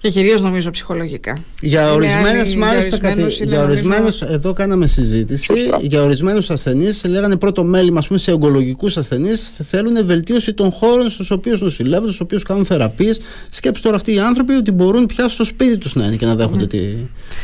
Και 0.00 0.08
κυρίως 0.08 0.42
νομίζω 0.42 0.70
ψυχολογικά. 0.70 1.38
Για 1.60 1.92
ορισμένες, 1.92 2.54
μάλιστα, 2.54 3.12
για 3.42 3.62
ορισμένους, 3.62 4.22
εδώ 4.22 4.52
κάναμε 4.52 4.86
συζήτηση. 4.86 5.52
Για 5.80 6.02
ορισμένους 6.02 6.50
ασθενείς, 6.50 7.04
λέγανε 7.04 7.36
πρώτο 7.36 7.64
μέλημα, 7.64 7.98
ας 7.98 8.06
πούμε, 8.06 8.18
σε 8.18 8.32
ογκολογικούς 8.32 8.96
ασθενείς, 8.96 9.52
θέλουν 9.62 10.06
βελτίωση 10.06 10.54
των 10.54 10.70
χώρων 10.70 11.10
στους 11.10 11.30
οποίους 11.30 11.60
νοσηλεύουν, 11.60 12.06
στους 12.06 12.20
οποίους 12.20 12.42
κάνουν 12.42 12.64
θεραπείε. 12.64 13.12
Σκέψτε 13.50 13.84
τώρα 13.84 13.96
αυτοί 13.96 14.14
οι 14.14 14.18
άνθρωποι 14.18 14.52
ότι 14.52 14.70
μπορούν 14.70 15.06
πια 15.06 15.28
στο 15.28 15.44
σπίτι 15.44 15.78
τους 15.78 15.94
να 15.94 16.04
είναι 16.04 16.16
και 16.16 16.26
να 16.26 16.34
δέχονται 16.34 16.66
τη, 16.66 16.78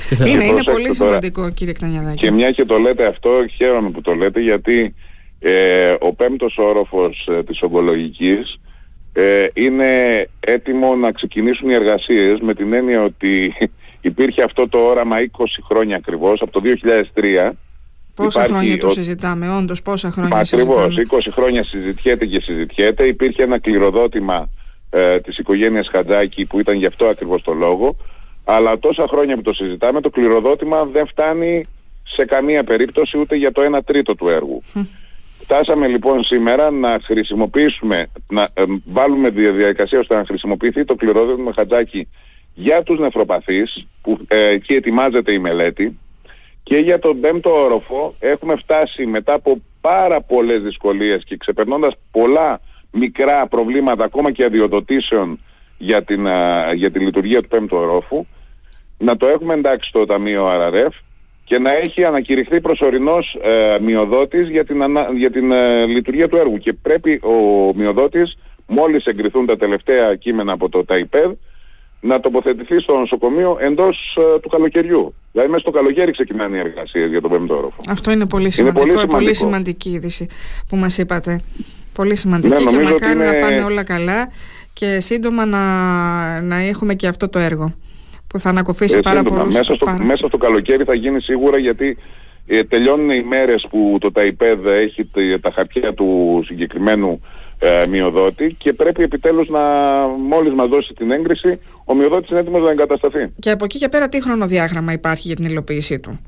τη 0.09 0.15
θεραπεία. 0.15 0.35
Είναι, 0.35 0.45
είναι 0.45 0.63
πολύ 0.63 0.95
σημαντικό, 0.95 1.51
κύριε 1.51 1.73
Κτανιαδάκη. 1.73 2.17
Και 2.17 2.31
μια 2.31 2.51
και 2.51 2.65
το 2.65 2.77
λέτε 2.77 3.09
αυτό, 3.09 3.31
χαίρομαι 3.57 3.91
που 3.91 4.01
το 4.01 4.15
λέτε, 4.15 4.41
γιατί 4.41 4.95
ε, 5.39 5.95
ο 6.01 6.15
πέμπτος 6.15 6.57
όροφος 6.59 7.29
ε, 7.31 7.43
της 7.43 7.61
ογκολογικής 7.63 8.59
ε, 9.19 9.47
είναι 9.55 9.89
έτοιμο 10.41 10.95
να 10.95 11.13
ξεκινήσουν 11.13 11.71
οι 11.71 11.75
εργασίες 11.75 12.41
με 12.41 12.55
την 12.55 12.73
έννοια 12.73 13.03
ότι 13.03 13.55
υπήρχε 14.11 14.43
αυτό 14.43 14.69
το 14.69 14.79
όραμα 14.79 15.17
20 15.19 15.45
χρόνια 15.69 15.97
ακριβώς, 15.97 16.41
από 16.41 16.51
το 16.51 16.61
2003. 17.15 17.51
Πόσα 18.15 18.45
χρόνια 18.45 18.79
το 18.79 18.89
συζητάμε, 18.89 19.57
όντως 19.57 19.83
πόσα 19.83 20.11
χρόνια 20.11 20.37
Ακριβώς, 20.37 20.97
20 21.11 21.19
χρόνια 21.31 21.65
συζητιέται 21.65 22.27
και 22.27 22.41
συζητιέται. 22.41 23.05
Υπήρχε 23.05 23.43
ένα 23.43 23.61
κληροδότημα 23.61 24.49
ε, 24.91 25.21
της 25.21 25.39
οικογένειας 25.39 25.89
Χατζάκη 25.93 26.45
που 26.45 26.61
ήταν 26.61 26.77
γι' 26.77 26.87
αυτό 26.87 27.07
ακριβώς 27.07 27.43
το 27.43 27.53
λόγο. 27.53 27.97
Αλλά 28.45 28.79
τόσα 28.79 29.07
χρόνια 29.09 29.37
που 29.37 29.43
το 29.43 29.53
συζητάμε, 29.53 30.01
το 30.01 30.11
κληροδότημα 30.11 30.85
δεν 30.85 31.07
φτάνει 31.07 31.65
σε 32.05 32.25
καμία 32.25 32.65
περίπτωση 32.65 33.19
ούτε 33.19 33.37
για 33.37 33.53
το 33.53 33.63
1 33.77 33.79
τρίτο 33.85 34.15
του 34.15 34.29
έργου. 34.29 34.63
Φτάσαμε 35.41 35.87
λοιπόν 35.87 36.25
σήμερα 36.25 36.71
να 36.71 37.01
χρησιμοποιήσουμε, 37.05 38.07
να 38.29 38.43
ε, 38.55 38.63
βάλουμε 38.85 39.31
τη 39.31 39.51
διαδικασία 39.51 39.99
ώστε 39.99 40.17
να 40.17 40.25
χρησιμοποιηθεί 40.25 40.85
το 40.85 40.95
κληρόδοτημα 40.95 41.53
χατζάκι 41.53 42.09
για 42.55 42.83
τους 42.83 42.99
νεφροπαθείς 42.99 43.87
που 44.03 44.19
ε, 44.29 44.49
εκεί 44.49 44.75
ετοιμάζεται 44.75 45.35
η 45.35 45.39
μελέτη. 45.39 45.99
Και 46.63 46.77
για 46.77 46.99
τον 46.99 47.21
πέμπτο 47.21 47.63
όροφο 47.65 48.15
έχουμε 48.19 48.57
φτάσει 48.57 49.07
μετά 49.07 49.33
από 49.33 49.61
πάρα 49.81 50.21
πολλές 50.21 50.63
δυσκολίες 50.63 51.25
και 51.25 51.37
ξεπερνώντας 51.37 51.95
πολλά 52.11 52.61
μικρά 52.91 53.47
προβλήματα 53.47 54.05
ακόμα 54.05 54.31
και 54.31 54.45
αδειοδοτήσεων 54.45 55.41
για 55.79 56.03
την, 56.03 56.27
ε, 56.27 56.73
για 56.75 56.91
τη 56.91 56.99
λειτουργία 56.99 57.43
του 57.43 57.49
πέμπτου 57.49 57.77
ορόφου 57.77 58.27
να 58.99 59.17
το 59.17 59.27
έχουμε 59.27 59.55
εντάξει 59.55 59.89
στο 59.89 60.05
Ταμείο 60.05 60.53
RRF 60.55 60.91
και 61.49 61.59
να 61.59 61.71
έχει 61.71 62.05
ανακηρυχθεί 62.05 62.61
προσωρινός 62.61 63.39
ε, 63.43 63.79
μειοδότης 63.81 64.49
για 64.49 64.65
την, 64.65 64.83
για 65.17 65.31
την 65.31 65.53
ε, 65.53 65.87
λειτουργία 65.87 66.29
του 66.29 66.37
έργου. 66.37 66.59
Και 66.59 66.73
πρέπει 66.73 67.21
ο 67.23 67.73
μειοδότης, 67.75 68.39
μόλις 68.67 69.05
εγκριθούν 69.05 69.47
τα 69.47 69.57
τελευταία 69.57 70.15
κείμενα 70.15 70.53
από 70.53 70.69
το 70.69 70.85
ΤΑΙΠΕΔ, 70.85 71.31
να 72.01 72.21
τοποθετηθεί 72.21 72.81
στο 72.81 72.99
νοσοκομείο 72.99 73.57
εντός 73.61 74.17
ε, 74.19 74.41
του 74.41 74.49
καλοκαιριού. 74.49 75.15
Δηλαδή 75.33 75.51
μέσα 75.51 75.63
στο 75.63 75.71
καλοκαίρι 75.71 76.13
ξεκινάνε 76.13 76.57
οι 76.57 76.61
εργασίες 76.61 77.11
για 77.11 77.21
τον 77.21 77.31
πέμπτο 77.31 77.57
όροφο. 77.57 77.81
Αυτό 77.89 78.11
είναι 78.11 78.27
πολύ 78.27 78.51
σημαντικό, 78.51 78.83
είναι 78.83 78.95
πολύ, 78.95 79.01
σημαντικό. 79.01 79.19
πολύ 79.19 79.35
σημαντική 79.35 79.91
είδηση 79.91 80.27
που 80.69 80.77
μας 80.77 80.99
είπατε. 80.99 81.41
Πολύ 81.93 82.15
σημαντική 82.15 82.65
ναι, 82.65 82.71
και 82.71 82.79
μακάρι 82.79 83.13
είναι... 83.13 83.25
να 83.25 83.39
πάνε 83.39 83.63
όλα 83.63 83.83
καλά 83.83 84.29
και 84.73 85.01
σύντομα 85.01 85.45
να, 85.45 85.61
να 86.41 86.57
έχουμε 86.57 86.95
και 86.95 87.07
αυτό 87.07 87.29
το 87.29 87.39
έργο 87.39 87.75
που 88.37 88.43
θα 88.43 88.51
ανακοφίσει 88.51 88.97
ε, 88.97 89.01
πάρα 89.01 89.23
πολύ. 89.23 89.43
Μέσα, 89.45 89.75
στο, 89.75 89.97
μέσα 90.01 90.27
στο 90.27 90.37
καλοκαίρι 90.37 90.85
θα 90.85 90.95
γίνει 90.95 91.21
σίγουρα 91.21 91.59
γιατί 91.59 91.97
ε, 92.47 92.65
τελειώνουν 92.65 93.11
οι 93.11 93.23
μέρες 93.23 93.67
που 93.71 93.97
το 94.01 94.13
ΤΑΙΠΕΔ 94.13 94.67
έχει 94.67 95.11
τα 95.41 95.53
χαρτιά 95.55 95.95
του 95.95 96.43
συγκεκριμένου 96.47 97.21
ε, 97.59 97.83
μειοδότη 97.89 98.55
και 98.59 98.73
πρέπει 98.73 99.03
επιτέλους 99.03 99.49
να 99.49 99.61
μόλις 100.29 100.53
μας 100.53 100.69
δώσει 100.69 100.93
την 100.95 101.11
έγκριση 101.11 101.61
ο 101.85 101.95
μειοδότης 101.95 102.31
είναι 102.31 102.39
έτοιμος 102.39 102.63
να 102.63 102.71
εγκατασταθεί. 102.71 103.33
Και 103.39 103.51
από 103.51 103.65
εκεί 103.65 103.79
και 103.79 103.89
πέρα 103.89 104.09
τι 104.09 104.23
χρονοδιάγραμμα 104.23 104.93
υπάρχει 104.93 105.27
για 105.27 105.37
την 105.37 105.45
υλοποίησή 105.45 105.99
του; 105.99 106.21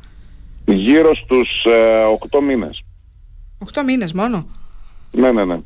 Γύρω 0.65 1.15
στους 1.15 1.65
ε, 1.65 2.05
8 2.31 2.41
μήνες. 2.43 2.83
8 3.75 3.83
μήνες 3.87 4.13
μόνο; 4.13 4.47
Ναι, 5.11 5.31
ναι, 5.31 5.45
ναι. 5.45 5.59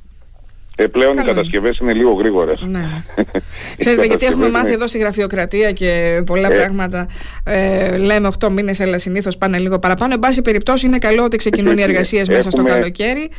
Ε, 0.76 0.86
πλέον 0.86 1.12
οι 1.12 1.22
κατασκευές 1.22 1.78
είναι 1.78 1.92
λίγο 1.92 2.12
γρήγορες. 2.12 2.60
Ναι. 2.60 3.04
Ξέρετε, 3.78 4.06
γιατί 4.06 4.26
έχουμε 4.26 4.50
μάθει 4.50 4.72
εδώ 4.72 4.86
στη 4.86 4.98
γραφειοκρατία 4.98 5.72
και 5.72 6.22
πολλά 6.26 6.52
ε. 6.52 6.56
πράγματα. 6.56 7.06
Ε, 7.44 7.96
λέμε 7.96 8.30
8 8.38 8.48
μήνες, 8.50 8.80
αλλά 8.80 8.98
συνήθως 8.98 9.38
πάνε 9.38 9.58
λίγο 9.58 9.78
παραπάνω. 9.78 10.12
Εν 10.12 10.18
πάση 10.18 10.42
περιπτώσει, 10.42 10.86
είναι 10.86 10.98
καλό 10.98 11.24
ότι 11.24 11.36
ξεκινούν 11.36 11.78
οι 11.78 11.82
εργασίες 11.88 12.28
μέσα 12.28 12.50
στο 12.50 12.62
καλοκαίρι 12.62 13.30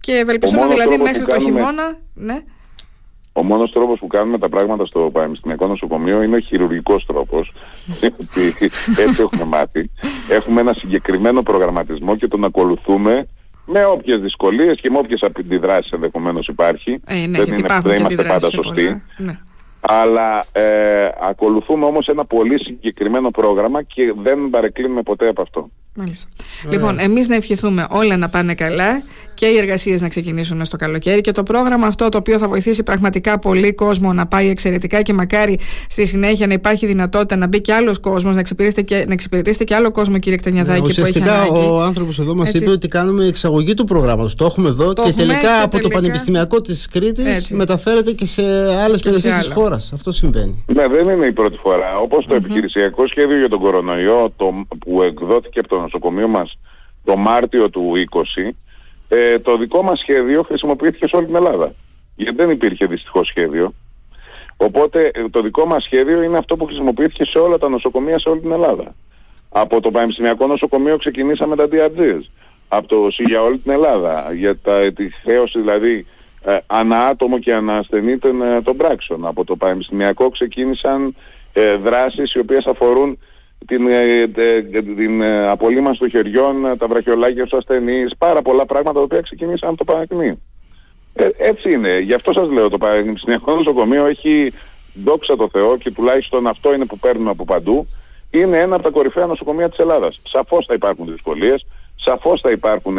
και 0.00 0.12
ευελπιστούμε 0.12 0.66
δηλαδή 0.66 0.98
μέχρι 0.98 1.24
το 1.24 1.40
χειμώνα. 1.40 1.98
Ναι. 2.14 2.38
Ο 3.32 3.42
μόνος 3.42 3.72
τρόπος 3.72 3.98
που 3.98 4.06
κάνουμε 4.06 4.38
τα 4.38 4.48
πράγματα 4.48 4.86
στο 4.86 5.10
Πανεπιστημιακό 5.12 5.66
Νοσοκομείο 5.66 6.22
είναι 6.22 6.36
ο 6.36 6.38
χειρουργικός 6.38 7.06
τρόπος. 7.06 7.52
Έτσι 9.06 9.22
έχουμε 9.22 9.44
μάθει. 9.44 9.90
Έχουμε 10.28 10.60
ένα 10.60 10.72
συγκεκριμένο 10.72 11.42
προγραμματισμό 11.42 12.16
και 12.16 12.28
τον 12.28 12.44
ακολουθούμε 12.44 13.26
με 13.64 13.84
όποιες 13.84 14.20
δυσκολίες 14.20 14.80
και 14.80 14.90
με 14.90 14.98
όποιες 14.98 15.22
αντιδράσεις 15.22 15.92
ενδεχομένως 15.92 16.46
υπάρχει. 16.46 17.00
Ε, 17.06 17.26
ναι, 17.26 17.44
δεν, 17.44 17.54
είναι, 17.54 17.80
δεν 17.82 17.96
είμαστε 17.96 18.22
πάντα 18.22 18.48
σωστοί. 18.48 19.02
Ναι. 19.16 19.38
Αλλά 19.80 20.44
ε, 20.52 21.08
ακολουθούμε 21.20 21.86
όμως 21.86 22.06
ένα 22.06 22.24
πολύ 22.24 22.64
συγκεκριμένο 22.64 23.30
πρόγραμμα 23.30 23.82
και 23.82 24.14
δεν 24.22 24.50
παρεκκλίνουμε 24.50 25.02
ποτέ 25.02 25.28
από 25.28 25.42
αυτό. 25.42 25.70
Μάλιστα. 25.94 26.28
Λοιπόν, 26.70 26.98
εμείς 26.98 27.28
να 27.28 27.34
ευχηθούμε 27.34 27.86
όλα 27.90 28.16
να 28.16 28.28
πάνε 28.28 28.54
καλά 28.54 29.02
και 29.34 29.46
οι 29.46 29.56
εργασίες 29.56 30.00
να 30.00 30.08
ξεκινήσουν 30.08 30.64
στο 30.64 30.76
καλοκαίρι 30.76 31.20
και 31.20 31.32
το 31.32 31.42
πρόγραμμα 31.42 31.86
αυτό 31.86 32.08
το 32.08 32.18
οποίο 32.18 32.38
θα 32.38 32.48
βοηθήσει 32.48 32.82
πραγματικά 32.82 33.38
πολύ 33.38 33.74
κόσμο 33.74 34.12
να 34.12 34.26
πάει 34.26 34.48
εξαιρετικά 34.48 35.02
και 35.02 35.12
μακάρι 35.12 35.58
στη 35.88 36.06
συνέχεια 36.06 36.46
να 36.46 36.52
υπάρχει 36.52 36.86
δυνατότητα 36.86 37.36
να 37.36 37.46
μπει 37.46 37.60
και 37.60 37.72
άλλος 37.72 37.98
κόσμος, 37.98 38.34
να 38.34 38.40
εξυπηρετήσετε 38.40 38.94
και, 38.94 39.04
να 39.06 39.12
εξυπηρετήσετε 39.12 39.64
και 39.64 39.74
άλλο 39.74 39.90
κόσμο, 39.90 40.18
κύριε 40.18 40.38
Κτενιαδάκη. 40.38 40.80
Ναι, 40.80 40.86
ουσιαστικά 40.88 41.46
ο 41.46 41.82
άνθρωπος 41.82 42.18
εδώ 42.18 42.34
μας 42.34 42.52
είπε 42.52 42.70
ότι 42.70 42.88
κάνουμε 42.88 43.24
εξαγωγή 43.24 43.74
του 43.74 43.84
προγράμματος. 43.84 44.34
Το 44.34 44.44
έχουμε 44.44 44.68
εδώ 44.68 44.92
και 44.92 45.12
τελικά 45.12 45.62
από 45.62 45.80
το 45.80 45.88
Πανεπιστημιακό 45.88 46.60
της 46.60 46.88
Κρήτης 46.88 47.50
μεταφέρεται 47.50 48.12
και 48.12 48.26
σε 48.26 48.42
άλλες 48.74 49.00
περιοχές 49.00 49.36
της 49.36 49.52
χώρας. 49.52 49.92
Αυτό 49.92 50.12
συμβαίνει. 50.12 50.64
Ναι, 50.74 50.86
δεν 50.86 51.14
είναι 51.14 51.26
η 51.26 51.32
πρώτη 51.32 51.56
φορά. 51.56 51.98
Όπως 51.98 52.26
το 52.26 52.34
επιχειρησιακό 52.34 53.06
σχέδιο 53.06 53.38
για 53.38 53.48
τον 53.48 53.60
κορονοϊό 53.60 54.32
το, 54.36 54.66
που 54.78 55.02
εκδόθηκε 55.02 55.58
από 55.58 55.68
τον 55.68 55.80
νοσοκομείο 55.80 56.28
μας 56.28 56.58
το 57.04 57.16
Μάρτιο 57.16 57.70
του 57.70 57.92
20, 58.10 58.54
ε, 59.14 59.38
το 59.38 59.56
δικό 59.56 59.82
μας 59.82 59.98
σχέδιο 59.98 60.42
χρησιμοποιήθηκε 60.42 61.06
σε 61.08 61.16
όλη 61.16 61.26
την 61.26 61.34
Ελλάδα. 61.34 61.74
Γιατί 62.16 62.36
δεν 62.36 62.50
υπήρχε 62.50 62.86
δυστυχώς 62.86 63.28
σχέδιο. 63.28 63.74
Οπότε 64.56 65.10
ε, 65.14 65.28
το 65.30 65.42
δικό 65.42 65.66
μας 65.66 65.84
σχέδιο 65.84 66.22
είναι 66.22 66.38
αυτό 66.38 66.56
που 66.56 66.64
χρησιμοποιήθηκε 66.64 67.24
σε 67.24 67.38
όλα 67.38 67.58
τα 67.58 67.68
νοσοκομεία 67.68 68.18
σε 68.18 68.28
όλη 68.28 68.40
την 68.40 68.52
Ελλάδα. 68.52 68.94
Από 69.48 69.80
το 69.80 69.90
Πανεπιστημιακό 69.90 70.46
Νοσοκομείο 70.46 70.96
ξεκινήσαμε 70.96 71.56
τα 71.56 71.68
DRGs. 71.72 72.20
Από 72.68 72.88
το 72.88 73.06
για 73.18 73.40
όλη 73.40 73.58
την 73.58 73.72
Ελλάδα. 73.72 74.32
Για 74.32 74.58
τα, 74.58 74.92
τη 74.92 75.10
χρέωση 75.10 75.60
δηλαδή 75.60 76.06
ε, 76.44 76.56
ανά 76.66 77.06
άτομο 77.06 77.38
και 77.38 77.54
ανά 77.54 77.76
ασθενή 77.76 78.18
των, 78.18 78.42
ε, 78.42 78.62
των 78.62 78.76
πράξεων. 78.76 79.26
Από 79.26 79.44
το 79.44 79.56
Πανεπιστημιακό 79.56 80.28
ξεκίνησαν 80.28 81.14
ε, 81.52 81.74
δράσεις 81.76 82.32
οι 82.32 82.38
οποίες 82.38 82.64
αφορούν 82.64 83.18
την, 83.66 83.88
ε, 83.88 84.20
ε, 84.34 84.62
την 84.96 85.22
απολύμανση 85.24 85.98
των 85.98 86.10
χεριών, 86.10 86.78
τα 86.78 86.86
βραχιολάκια 86.86 87.46
στους 87.46 87.58
ασθενείς, 87.58 88.12
πάρα 88.18 88.42
πολλά 88.42 88.66
πράγματα 88.66 88.98
τα 88.98 89.04
οποία 89.04 89.20
ξεκινήσαν 89.20 89.68
από 89.68 89.78
το 89.78 89.84
Πανεπιστημίο. 89.84 90.38
Ε, 91.14 91.28
έτσι 91.38 91.70
είναι. 91.70 91.98
Γι' 91.98 92.14
αυτό 92.14 92.32
σας 92.32 92.50
λέω 92.50 92.68
το 92.68 92.78
Πανεπιστημιακό 92.78 93.54
Νοσοκομείο 93.54 94.06
έχει 94.06 94.52
δόξα 95.04 95.36
τω 95.36 95.48
Θεώ 95.52 95.76
και 95.76 95.90
τουλάχιστον 95.90 96.46
αυτό 96.46 96.74
είναι 96.74 96.84
που 96.84 96.98
παίρνουμε 96.98 97.30
από 97.30 97.44
παντού. 97.44 97.86
Είναι 98.30 98.58
ένα 98.58 98.74
από 98.74 98.84
τα 98.84 98.90
κορυφαία 98.90 99.26
νοσοκομεία 99.26 99.68
της 99.68 99.78
Ελλάδας. 99.78 100.20
Σαφώς 100.28 100.66
θα 100.66 100.74
υπάρχουν 100.74 101.06
δυσκολίες, 101.06 101.66
σαφώς 101.96 102.40
θα 102.40 102.50
υπάρχουν 102.50 102.98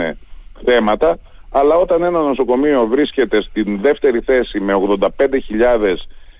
θέματα, 0.65 1.19
αλλά 1.51 1.75
όταν 1.75 2.04
ένα 2.04 2.19
νοσοκομείο 2.19 2.88
βρίσκεται 2.88 3.41
στην 3.41 3.80
δεύτερη 3.82 4.19
θέση 4.19 4.60
με 4.60 4.73
85.000 4.99 5.95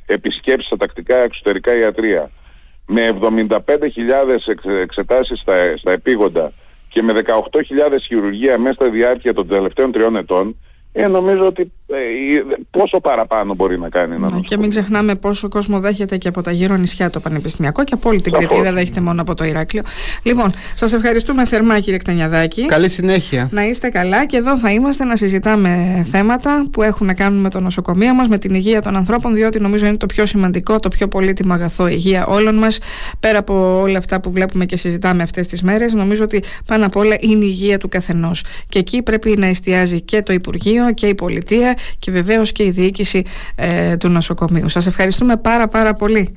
επισκέψεις 0.06 0.68
στα 0.68 0.78
τακτικά 0.78 1.16
εξωτερικά 1.16 1.78
ιατρία, 1.78 2.30
με 2.86 3.18
75.000 3.22 3.58
εξετάσεις 4.82 5.40
στα, 5.40 5.78
στα 5.78 5.92
επίγοντα 5.92 6.52
και 6.90 7.02
με 7.02 7.14
18.000 7.26 7.98
χειρουργία 8.02 8.58
μέσα 8.58 8.74
στα 8.74 8.90
διάρκεια 8.90 9.34
των 9.34 9.48
τελευταίων 9.48 9.92
τριών 9.92 10.16
ετών, 10.16 10.56
ε, 10.92 11.08
νομίζω 11.08 11.46
ότι 11.46 11.72
ε, 11.85 11.85
πόσο 12.72 13.00
παραπάνω 13.00 13.54
μπορεί 13.54 13.80
να 13.80 13.90
κάνει 13.90 14.16
ένα 14.16 14.34
ναι, 14.34 14.40
Και 14.40 14.58
μην 14.58 14.70
ξεχνάμε 14.70 15.16
πόσο 15.16 15.48
κόσμο 15.48 15.80
δέχεται 15.80 16.18
και 16.18 16.28
από 16.28 16.42
τα 16.42 16.52
γύρω 16.52 16.76
νησιά 16.76 17.10
το 17.10 17.20
Πανεπιστημιακό 17.20 17.84
και 17.84 17.94
από 17.94 18.10
όλη 18.10 18.22
την 18.22 18.32
Κρήτη. 18.32 18.62
Δεν 18.62 18.74
δέχεται 18.74 19.02
μόνο 19.02 19.22
από 19.22 19.34
το 19.34 19.44
Ηράκλειο. 19.44 19.84
Λοιπόν, 20.24 20.54
σας 20.74 20.94
ευχαριστούμε 20.94 21.46
θερμά, 21.46 21.80
κύριε 21.80 21.98
Κτανιαδάκη. 22.00 22.66
Καλή 22.66 22.90
συνέχεια. 22.90 23.48
Να 23.52 23.64
είστε 23.64 23.90
καλά 23.90 24.26
και 24.26 24.38
εδώ 24.38 24.58
θα 24.58 24.72
είμαστε 24.72 25.04
να 25.04 25.16
συζητάμε 25.16 26.04
θέματα 26.12 26.68
που 26.72 26.82
έχουν 26.82 27.08
να 27.08 27.14
κάνουν 27.14 27.42
με 27.42 27.50
το 27.50 27.60
νοσοκομείο 27.60 28.14
μας, 28.14 28.28
με 28.28 28.38
την 28.38 28.56
υγεία 28.56 28.82
των 28.82 28.96
ανθρώπων, 28.96 29.34
διότι 29.34 29.60
νομίζω 29.60 29.86
είναι 29.86 29.98
το 29.98 30.06
πιο 30.06 30.26
σημαντικό, 30.26 30.80
το 30.80 30.88
πιο 30.88 31.08
πολύτιμο 31.08 31.54
αγαθό 31.54 31.88
υγεία 31.88 32.26
όλων 32.26 32.56
μας. 32.56 32.80
Πέρα 33.20 33.40
από 33.40 33.80
όλα 33.82 33.98
αυτά 33.98 34.22
που 34.22 34.32
βλέπουμε 34.32 34.66
και 34.66 34.78
συζητάμε 34.78 35.24
αυτές 35.24 35.48
τις 35.48 35.62
μέρες, 35.62 35.94
νομίζω 35.94 36.24
ότι 36.24 36.44
πάνω 36.66 36.86
απ' 36.86 36.96
όλα 36.96 37.16
είναι 37.20 37.46
η 37.46 37.48
υγεία 37.52 37.78
του 37.78 37.90
καθενός. 37.90 38.44
Και 38.70 38.80
εκεί 38.80 39.04
πρέπει 39.04 39.36
να 39.38 39.46
εστιάζει 39.46 40.02
και 40.02 40.22
το 40.22 40.34
Υπουργείο 40.34 40.94
και 40.94 41.08
η 41.08 41.16
πολιτεία 41.16 41.78
και 42.00 42.12
βεβαίως 42.12 42.52
και 42.52 42.64
η 42.64 42.70
διοίκηση 42.70 43.24
ε, 43.56 43.98
του 43.98 44.10
νοσοκομείου. 44.10 44.70
Σας 44.70 44.88
ευχαριστούμε 44.88 45.38
πάρα 45.38 45.68
πάρα 45.68 45.94
πολύ 45.94 46.36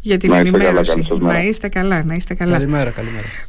για 0.00 0.16
την 0.16 0.30
να 0.30 0.36
ενημέρωση. 0.36 1.06
Καλά, 1.08 1.32
να 1.32 1.42
είστε 1.42 1.68
καλά, 1.68 2.04
να 2.04 2.14
είστε 2.14 2.34
καλά. 2.34 2.52
Καλημέρα, 2.52 2.90
καλημέρα. 2.90 3.26